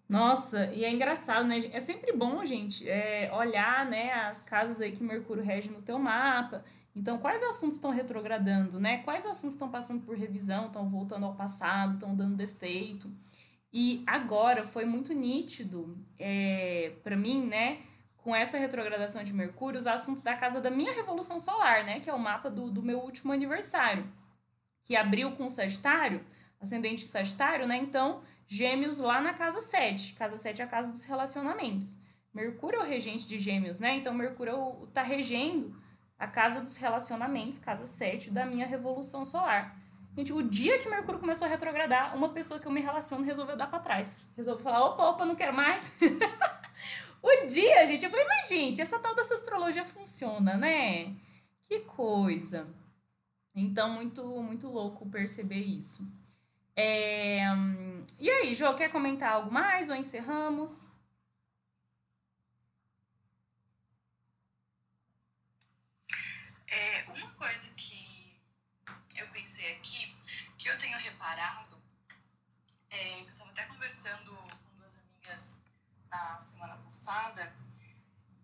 Nossa, 0.08 0.66
e 0.72 0.84
é 0.84 0.90
engraçado, 0.90 1.46
né? 1.46 1.58
É 1.72 1.80
sempre 1.80 2.12
bom, 2.12 2.44
gente, 2.44 2.88
é, 2.88 3.30
olhar 3.32 3.86
né, 3.86 4.12
as 4.12 4.42
casas 4.42 4.80
aí 4.80 4.92
que 4.92 5.02
Mercúrio 5.02 5.42
rege 5.42 5.70
no 5.70 5.82
teu 5.82 5.98
mapa 5.98 6.64
então, 6.94 7.18
quais 7.18 7.42
assuntos 7.42 7.76
estão 7.76 7.90
retrogradando, 7.90 8.80
né? 8.80 8.98
Quais 8.98 9.24
assuntos 9.24 9.54
estão 9.54 9.70
passando 9.70 10.04
por 10.04 10.16
revisão, 10.16 10.66
estão 10.66 10.88
voltando 10.88 11.24
ao 11.24 11.34
passado, 11.34 11.94
estão 11.94 12.14
dando 12.14 12.36
defeito? 12.36 13.10
E 13.72 14.02
agora 14.06 14.64
foi 14.64 14.84
muito 14.84 15.12
nítido 15.12 15.96
é, 16.18 16.92
para 17.04 17.16
mim, 17.16 17.46
né? 17.46 17.78
Com 18.16 18.34
essa 18.34 18.58
retrogradação 18.58 19.22
de 19.22 19.32
Mercúrio, 19.32 19.78
os 19.78 19.86
assuntos 19.86 20.20
da 20.20 20.34
casa 20.34 20.60
da 20.60 20.70
minha 20.70 20.92
revolução 20.92 21.38
solar, 21.38 21.84
né? 21.84 22.00
Que 22.00 22.10
é 22.10 22.14
o 22.14 22.18
mapa 22.18 22.50
do, 22.50 22.70
do 22.70 22.82
meu 22.82 22.98
último 22.98 23.32
aniversário, 23.32 24.10
que 24.84 24.96
abriu 24.96 25.32
com 25.36 25.48
Sagitário, 25.48 26.24
ascendente 26.60 27.04
Sagitário, 27.04 27.66
né? 27.68 27.76
Então, 27.76 28.22
Gêmeos 28.48 28.98
lá 28.98 29.20
na 29.20 29.32
casa 29.32 29.60
7. 29.60 30.14
Casa 30.14 30.36
7 30.36 30.60
é 30.60 30.64
a 30.64 30.68
casa 30.68 30.90
dos 30.90 31.04
relacionamentos. 31.04 31.96
Mercúrio 32.34 32.80
é 32.80 32.82
o 32.82 32.86
regente 32.86 33.26
de 33.28 33.38
Gêmeos, 33.38 33.78
né? 33.78 33.94
Então, 33.94 34.12
Mercúrio 34.12 34.84
está 34.88 35.02
regendo 35.02 35.80
a 36.20 36.26
casa 36.26 36.60
dos 36.60 36.76
relacionamentos, 36.76 37.58
casa 37.58 37.86
7 37.86 38.30
da 38.30 38.44
minha 38.44 38.66
revolução 38.66 39.24
solar. 39.24 39.74
Gente, 40.14 40.34
o 40.34 40.42
dia 40.42 40.76
que 40.78 40.88
Mercúrio 40.88 41.18
começou 41.18 41.46
a 41.46 41.48
retrogradar, 41.48 42.14
uma 42.14 42.28
pessoa 42.28 42.60
que 42.60 42.66
eu 42.66 42.72
me 42.72 42.82
relaciono 42.82 43.24
resolveu 43.24 43.56
dar 43.56 43.68
para 43.68 43.78
trás. 43.78 44.28
Resolveu 44.36 44.62
falar: 44.62 44.84
opa, 44.84 45.04
opa, 45.08 45.24
não 45.24 45.34
quero 45.34 45.54
mais. 45.54 45.90
o 47.22 47.46
dia, 47.46 47.86
gente, 47.86 48.04
eu 48.04 48.10
falei: 48.10 48.26
mas, 48.28 48.48
gente, 48.48 48.82
essa 48.82 48.98
tal 48.98 49.14
dessa 49.14 49.32
astrologia 49.32 49.86
funciona, 49.86 50.58
né? 50.58 51.14
Que 51.66 51.80
coisa. 51.80 52.68
Então, 53.54 53.88
muito, 53.90 54.22
muito 54.42 54.68
louco 54.68 55.08
perceber 55.08 55.60
isso. 55.60 56.06
É... 56.76 57.44
E 58.18 58.28
aí, 58.28 58.54
Jô, 58.54 58.74
quer 58.74 58.90
comentar 58.90 59.32
algo 59.32 59.50
mais 59.50 59.88
ou 59.88 59.96
encerramos? 59.96 60.86
É, 66.70 67.02
uma 67.10 67.28
coisa 67.34 67.68
que 67.70 68.40
eu 69.16 69.28
pensei 69.32 69.74
aqui, 69.74 70.16
que 70.56 70.68
eu 70.68 70.78
tenho 70.78 70.96
reparado, 70.98 71.82
é, 72.88 73.24
que 73.24 73.28
eu 73.28 73.32
estava 73.32 73.50
até 73.50 73.64
conversando 73.66 74.36
com 74.36 74.78
duas 74.78 74.96
amigas 74.96 75.56
na 76.08 76.40
semana 76.40 76.76
passada, 76.76 77.52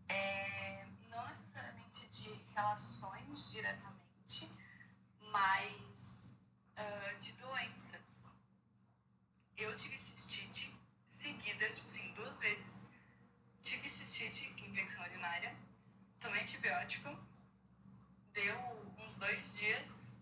é, 0.09 0.87
não 1.09 1.25
necessariamente 1.29 2.05
de 2.09 2.29
relações 2.53 3.53
diretamente, 3.53 4.51
mas 5.21 6.35
uh, 6.77 7.19
de 7.21 7.31
doenças. 7.35 8.35
Eu 9.57 9.77
tive 9.77 9.97
cistite 9.97 10.77
seguida, 11.07 11.71
tipo 11.71 11.87
assim, 11.87 12.13
duas 12.15 12.41
vezes. 12.41 12.87
Tive 13.63 13.89
cistite, 13.89 14.53
infecção 14.67 15.05
urinária, 15.05 15.57
tomei 16.19 16.43
antibiótico 16.43 17.17
deu 18.37 18.59
uns 18.99 19.17
dois 19.17 19.55
dias, 19.55 20.15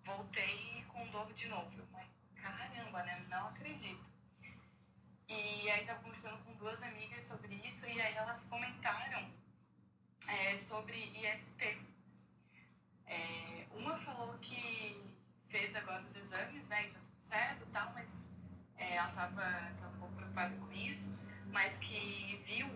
voltei 0.00 0.82
com 0.88 1.06
dor 1.10 1.30
de 1.34 1.46
novo. 1.48 1.86
Mas 1.92 2.08
caramba, 2.34 3.02
né? 3.02 3.26
Não 3.28 3.48
acredito. 3.48 4.10
E 5.28 5.70
aí 5.70 5.84
tava 5.84 6.00
conversando 6.00 6.42
com 6.42 6.54
duas 6.54 6.82
amigas 6.82 7.22
sobre 7.22 7.54
isso 7.56 7.86
e 7.86 8.00
aí 8.00 8.14
elas 8.14 8.44
comentaram 8.44 9.30
é, 10.26 10.56
sobre 10.56 10.96
IST. 10.96 11.78
É, 13.06 13.66
uma 13.72 13.96
falou 13.98 14.36
que 14.38 15.14
fez 15.48 15.76
agora 15.76 16.02
os 16.02 16.16
exames, 16.16 16.66
né? 16.66 16.86
E 16.86 16.90
tá 16.92 17.00
tudo 17.00 17.22
certo 17.22 17.66
tal, 17.66 17.92
mas 17.92 18.26
é, 18.76 18.96
ela 18.96 19.10
tava, 19.10 19.42
tava 19.78 19.94
um 19.96 19.98
pouco 20.00 20.14
preocupada 20.14 20.56
com 20.56 20.72
isso, 20.72 21.14
mas 21.52 21.76
que 21.76 22.40
viu 22.42 22.68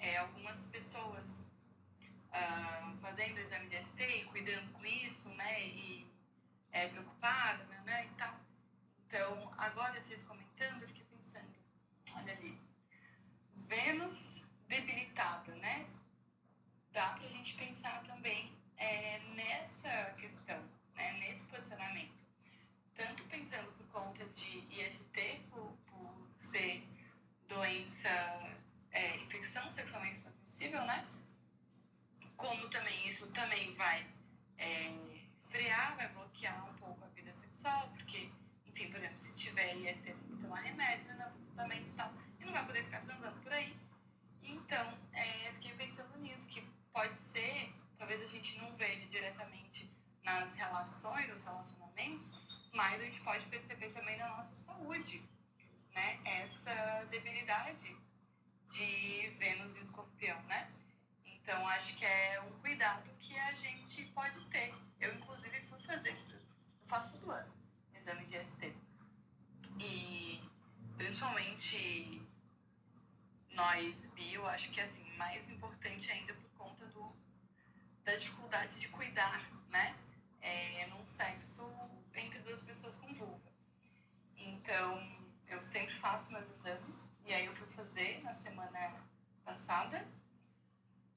é, 0.00 0.18
algumas 0.18 0.66
pessoas 0.66 1.43
uh, 2.34 2.96
fazendo 2.98 3.38
exame 3.38 3.66
de 3.68 3.82
ST 3.82 4.24
cuidando 4.30 4.72
com 4.72 4.84
isso, 4.84 5.28
né? 5.30 5.62
E 5.62 6.06
é, 6.72 6.88
preocupada, 6.88 7.64
né, 7.64 7.82
né? 7.86 8.06
E 8.06 8.08
tal. 8.16 8.40
Então, 9.06 9.54
agora 9.56 10.00
vocês 10.00 10.22
comentando, 10.24 10.82
eu 10.82 10.88
fiquei 10.88 11.04
pensando, 11.04 11.54
olha 12.16 12.32
ali, 12.32 12.60
Vênus 13.56 14.42
debilitada, 14.68 15.54
né? 15.56 15.86
Dá 16.92 17.10
pra 17.10 17.26
gente 17.28 17.54
pensar 17.54 18.02
também 18.02 18.52
é, 18.76 19.18
nessa 19.34 20.12
questão, 20.18 20.60
né? 20.94 21.12
Nesse 21.18 21.44
posicionamento. 21.44 22.14
Tanto 22.96 23.24
pensando 23.24 23.72
por 23.72 23.86
conta 23.88 24.24
de 24.26 24.58
IST, 24.70 25.40
por, 25.50 25.72
por 25.86 26.28
ser 26.38 26.86
doença, 27.48 28.08
é, 28.92 29.16
infecção 29.16 29.70
sexualmente 29.72 30.22
transmissível, 30.22 30.84
né? 30.84 31.04
Como 32.44 32.68
também 32.68 33.08
isso 33.08 33.26
também 33.28 33.72
vai 33.72 34.06
é, 34.58 34.92
frear, 35.40 35.96
vai 35.96 36.08
bloquear 36.08 36.68
um 36.68 36.74
pouco 36.74 37.02
a 37.02 37.08
vida 37.08 37.32
sexual, 37.32 37.88
porque, 37.96 38.30
enfim, 38.66 38.90
por 38.90 38.98
exemplo, 38.98 39.16
se 39.16 39.34
tiver 39.34 39.74
IST, 39.76 40.02
tem 40.02 40.14
que 40.14 40.36
tomar 40.36 40.60
remédio, 40.60 41.06
né, 41.06 41.32
tratamento 41.54 41.90
e 41.90 41.94
tal, 41.94 42.12
e 42.38 42.44
não 42.44 42.52
vai 42.52 42.66
poder 42.66 42.84
ficar 42.84 43.00
transando 43.00 43.40
por 43.40 43.50
aí. 43.50 43.74
Então, 44.42 44.98
é, 45.14 45.52
fiquei 45.54 45.72
pensando 45.72 46.18
nisso, 46.18 46.46
que 46.48 46.60
pode 46.92 47.18
ser, 47.18 47.74
talvez 47.96 48.20
a 48.20 48.26
gente 48.26 48.58
não 48.58 48.70
veja 48.74 49.06
diretamente 49.06 49.90
nas 50.22 50.52
relações, 50.52 51.26
nos 51.28 51.40
relacionamentos, 51.40 52.30
mas 52.74 53.00
a 53.00 53.04
gente 53.04 53.24
pode 53.24 53.46
perceber 53.48 53.88
também 53.92 54.18
na 54.18 54.28
nossa 54.28 54.54
saúde, 54.54 55.26
né, 55.94 56.20
essa 56.26 57.06
debilidade 57.10 57.96
de 58.70 59.30
Vênus 59.38 59.76
e 59.76 59.80
Escorpião, 59.80 60.42
né? 60.42 60.73
Então, 61.44 61.68
acho 61.68 61.94
que 61.98 62.06
é 62.06 62.40
um 62.40 62.58
cuidado 62.60 63.10
que 63.20 63.38
a 63.38 63.52
gente 63.52 64.06
pode 64.12 64.40
ter. 64.46 64.74
Eu, 64.98 65.14
inclusive, 65.14 65.60
fui 65.60 65.78
fazer, 65.78 66.16
eu 66.30 66.40
faço 66.86 67.12
todo 67.12 67.30
ano, 67.30 67.52
exame 67.94 68.24
de 68.24 68.42
ST. 68.42 68.74
E, 69.78 70.42
principalmente 70.96 72.26
nós 73.50 74.06
bi, 74.14 74.32
eu 74.32 74.46
acho 74.46 74.70
que 74.70 74.80
assim, 74.80 75.04
mais 75.18 75.46
importante 75.50 76.10
ainda 76.10 76.32
por 76.32 76.50
conta 76.52 76.86
do, 76.86 77.14
da 78.04 78.14
dificuldade 78.14 78.80
de 78.80 78.88
cuidar, 78.88 79.42
né? 79.68 79.94
É, 80.40 80.86
num 80.86 81.06
sexo 81.06 81.62
entre 82.14 82.38
duas 82.38 82.62
pessoas 82.62 82.96
com 82.96 83.12
vulva. 83.12 83.52
Então, 84.38 84.98
eu 85.46 85.62
sempre 85.62 85.94
faço 85.94 86.32
meus 86.32 86.48
exames, 86.48 87.10
e 87.26 87.34
aí 87.34 87.44
eu 87.44 87.52
fui 87.52 87.68
fazer 87.68 88.22
na 88.22 88.32
semana 88.32 88.94
passada. 89.44 90.06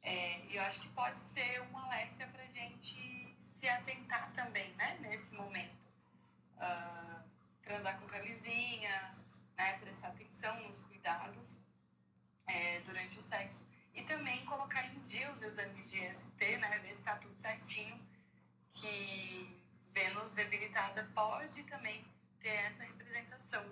É, 0.01 0.41
eu 0.55 0.61
acho 0.63 0.81
que 0.81 0.89
pode 0.89 1.19
ser 1.19 1.61
um 1.71 1.77
alerta 1.77 2.27
para 2.27 2.43
a 2.43 2.47
gente 2.47 3.35
se 3.39 3.67
atentar 3.67 4.31
também, 4.33 4.73
né, 4.73 4.97
nesse 5.01 5.33
momento. 5.33 5.85
Uh, 6.55 7.23
transar 7.61 7.99
com 7.99 8.07
camisinha, 8.07 9.15
né, 9.57 9.77
prestar 9.79 10.09
atenção 10.09 10.59
nos 10.61 10.79
cuidados 10.81 11.57
é, 12.47 12.79
durante 12.81 13.17
o 13.17 13.21
sexo. 13.21 13.65
E 13.93 14.03
também 14.03 14.45
colocar 14.45 14.85
em 14.87 14.99
dia 15.01 15.31
os 15.33 15.41
exames 15.41 15.91
de 15.91 15.97
ST, 16.13 16.57
né, 16.57 16.79
ver 16.79 16.93
se 16.93 16.99
está 16.99 17.15
tudo 17.15 17.35
certinho, 17.35 17.99
que 18.71 19.57
Vênus 19.93 20.31
debilitada 20.31 21.09
pode 21.15 21.63
também 21.63 22.05
ter 22.39 22.49
essa 22.49 22.83
representação. 22.83 23.65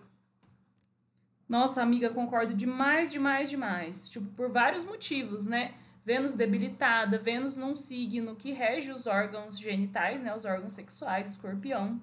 Nossa, 1.48 1.84
amiga, 1.84 2.10
concordo 2.10 2.56
demais, 2.56 3.12
demais, 3.12 3.50
demais. 3.50 4.10
Tipo, 4.10 4.26
por 4.32 4.52
vários 4.52 4.84
motivos, 4.84 5.46
né? 5.46 5.76
Vênus 6.06 6.36
debilitada, 6.36 7.18
Vênus 7.18 7.56
num 7.56 7.74
signo 7.74 8.36
que 8.36 8.52
rege 8.52 8.92
os 8.92 9.08
órgãos 9.08 9.58
genitais, 9.58 10.22
né? 10.22 10.36
Os 10.36 10.46
órgãos 10.46 10.74
sexuais, 10.74 11.32
escorpião. 11.32 12.00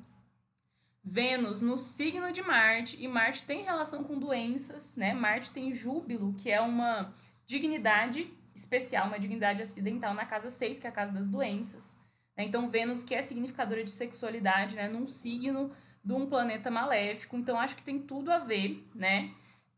Vênus 1.05 1.61
no 1.61 1.77
signo 1.77 2.33
de 2.33 2.43
Marte, 2.43 3.01
e 3.01 3.07
Marte 3.07 3.45
tem 3.45 3.63
relação 3.63 4.03
com 4.03 4.19
doenças, 4.19 4.97
né? 4.97 5.15
Marte 5.15 5.53
tem 5.53 5.73
júbilo, 5.73 6.35
que 6.35 6.51
é 6.51 6.61
uma 6.61 7.13
dignidade 7.47 8.29
especial, 8.53 9.07
uma 9.07 9.21
dignidade 9.21 9.63
acidental 9.63 10.15
na 10.15 10.27
casa 10.27 10.49
6, 10.49 10.81
que 10.81 10.87
é 10.87 10.91
a 10.91 10.93
casa 10.93 11.13
das 11.13 11.29
doenças. 11.29 11.97
Né? 12.37 12.45
Então, 12.45 12.69
Vênus, 12.69 13.05
que 13.05 13.15
é 13.15 13.23
significadora 13.23 13.85
de 13.85 13.91
sexualidade, 13.91 14.75
né? 14.75 14.89
Num 14.89 15.07
signo 15.07 15.71
de 16.05 16.13
um 16.13 16.27
planeta 16.27 16.73
maléfico. 16.73 17.37
Então, 17.37 17.59
acho 17.59 17.77
que 17.77 17.85
tem 17.85 18.01
tudo 18.01 18.33
a 18.33 18.39
ver, 18.39 18.85
né? 18.95 19.33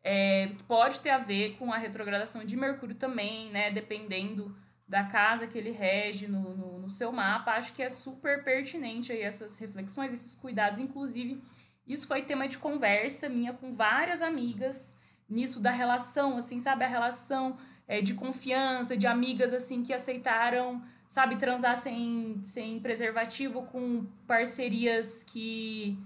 É, 0.06 0.50
pode 0.68 1.00
ter 1.00 1.10
a 1.10 1.18
ver 1.18 1.56
com 1.56 1.72
a 1.72 1.78
retrogradação 1.78 2.44
de 2.44 2.56
Mercúrio 2.56 2.94
também, 2.94 3.50
né? 3.50 3.70
Dependendo 3.70 4.54
da 4.86 5.02
casa 5.04 5.46
que 5.46 5.56
ele 5.56 5.70
rege 5.70 6.28
no, 6.28 6.54
no, 6.54 6.78
no, 6.80 6.88
seu 6.90 7.10
mapa. 7.10 7.52
Acho 7.52 7.72
que 7.72 7.82
é 7.82 7.88
super 7.88 8.44
pertinente 8.44 9.10
aí 9.10 9.22
essas 9.22 9.56
reflexões, 9.58 10.12
esses 10.12 10.34
cuidados. 10.34 10.78
Inclusive, 10.78 11.42
isso 11.86 12.06
foi 12.06 12.22
tema 12.22 12.46
de 12.46 12.58
conversa 12.58 13.28
minha 13.28 13.54
com 13.54 13.72
várias 13.72 14.20
amigas 14.20 14.94
nisso 15.28 15.58
da 15.58 15.70
relação, 15.70 16.36
assim, 16.36 16.60
sabe? 16.60 16.84
A 16.84 16.88
relação 16.88 17.56
é, 17.88 18.00
de 18.00 18.14
confiança, 18.14 18.96
de 18.96 19.06
amigas, 19.06 19.52
assim, 19.52 19.82
que 19.82 19.92
aceitaram, 19.92 20.82
sabe, 21.08 21.36
transar 21.36 21.76
sem, 21.76 22.40
sem 22.44 22.78
preservativo 22.80 23.62
com 23.64 24.06
parcerias 24.26 25.22
que. 25.24 25.98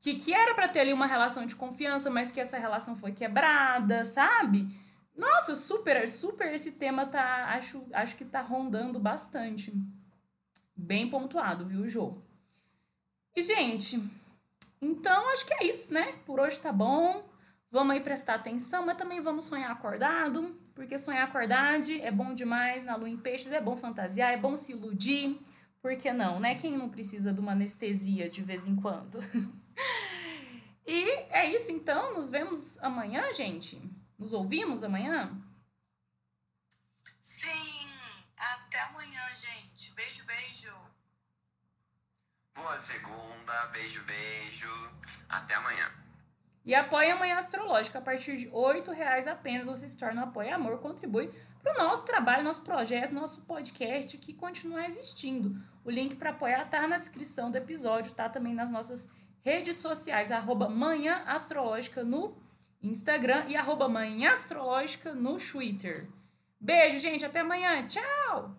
Que, 0.00 0.14
que 0.14 0.32
era 0.32 0.54
para 0.54 0.68
ter 0.68 0.80
ali 0.80 0.92
uma 0.92 1.06
relação 1.06 1.44
de 1.44 1.54
confiança, 1.54 2.08
mas 2.10 2.32
que 2.32 2.40
essa 2.40 2.58
relação 2.58 2.96
foi 2.96 3.12
quebrada, 3.12 4.04
sabe? 4.04 4.66
Nossa, 5.14 5.54
super, 5.54 6.08
super 6.08 6.54
esse 6.54 6.72
tema 6.72 7.04
tá, 7.04 7.50
acho, 7.54 7.86
acho 7.92 8.16
que 8.16 8.24
tá 8.24 8.40
rondando 8.40 8.98
bastante. 8.98 9.72
Bem 10.74 11.10
pontuado, 11.10 11.66
viu, 11.66 11.86
Jô? 11.86 12.16
E, 13.36 13.42
gente, 13.42 14.02
então 14.80 15.28
acho 15.28 15.44
que 15.44 15.52
é 15.54 15.64
isso, 15.64 15.92
né? 15.92 16.14
Por 16.24 16.40
hoje 16.40 16.58
tá 16.58 16.72
bom. 16.72 17.28
Vamos 17.70 17.94
aí 17.94 18.00
prestar 18.00 18.34
atenção, 18.34 18.86
mas 18.86 18.96
também 18.96 19.20
vamos 19.20 19.44
sonhar 19.44 19.70
acordado, 19.70 20.58
porque 20.74 20.98
sonhar 20.98 21.22
acordado 21.22 21.92
é 22.00 22.10
bom 22.10 22.34
demais 22.34 22.82
na 22.82 22.96
lua 22.96 23.08
em 23.08 23.16
peixes, 23.16 23.52
é 23.52 23.60
bom 23.60 23.76
fantasiar, 23.76 24.32
é 24.32 24.36
bom 24.36 24.56
se 24.56 24.72
iludir. 24.72 25.38
Por 25.80 25.94
que 25.96 26.12
não, 26.12 26.40
né? 26.40 26.54
Quem 26.56 26.76
não 26.76 26.88
precisa 26.88 27.32
de 27.32 27.40
uma 27.40 27.52
anestesia 27.52 28.28
de 28.28 28.42
vez 28.42 28.66
em 28.66 28.74
quando? 28.74 29.18
e 30.86 31.10
é 31.30 31.50
isso 31.54 31.70
então, 31.72 32.14
nos 32.14 32.30
vemos 32.30 32.78
amanhã, 32.82 33.32
gente. 33.32 33.80
Nos 34.18 34.32
ouvimos 34.32 34.84
amanhã? 34.84 35.36
Sim! 37.22 37.88
Até 38.36 38.80
amanhã, 38.80 39.22
gente. 39.34 39.92
Beijo, 39.92 40.24
beijo. 40.24 40.74
Boa 42.54 42.78
segunda, 42.78 43.66
beijo, 43.72 44.04
beijo. 44.04 44.90
Até 45.28 45.54
amanhã. 45.54 45.90
E 46.64 46.74
apoie 46.74 47.10
Amanhã 47.10 47.36
Astrológica. 47.36 47.98
A 47.98 48.02
partir 48.02 48.36
de 48.36 48.46
R$ 48.46 48.94
reais 48.94 49.26
apenas 49.26 49.68
você 49.68 49.88
se 49.88 49.96
torna 49.96 50.22
um 50.22 50.24
apoio 50.24 50.54
amor, 50.54 50.78
contribui 50.78 51.30
para 51.62 51.74
o 51.74 51.86
nosso 51.86 52.04
trabalho, 52.04 52.44
nosso 52.44 52.62
projeto, 52.62 53.12
nosso 53.12 53.42
podcast 53.42 54.16
que 54.18 54.34
continua 54.34 54.86
existindo. 54.86 55.62
O 55.84 55.90
link 55.90 56.16
para 56.16 56.30
apoiar 56.30 56.64
tá 56.68 56.86
na 56.86 56.98
descrição 56.98 57.50
do 57.50 57.56
episódio, 57.56 58.12
tá 58.12 58.28
também 58.28 58.54
nas 58.54 58.70
nossas 58.70 59.08
redes 59.42 59.76
sociais, 59.76 60.30
arroba 60.30 60.68
Manhã 60.68 61.22
Astrológica 61.26 62.04
no 62.04 62.36
Instagram 62.82 63.44
e 63.48 63.56
arroba 63.56 63.88
Manhã 63.88 64.32
Astrológica 64.32 65.14
no 65.14 65.36
Twitter. 65.36 66.08
Beijo, 66.60 66.98
gente. 66.98 67.24
Até 67.24 67.40
amanhã. 67.40 67.86
Tchau! 67.86 68.54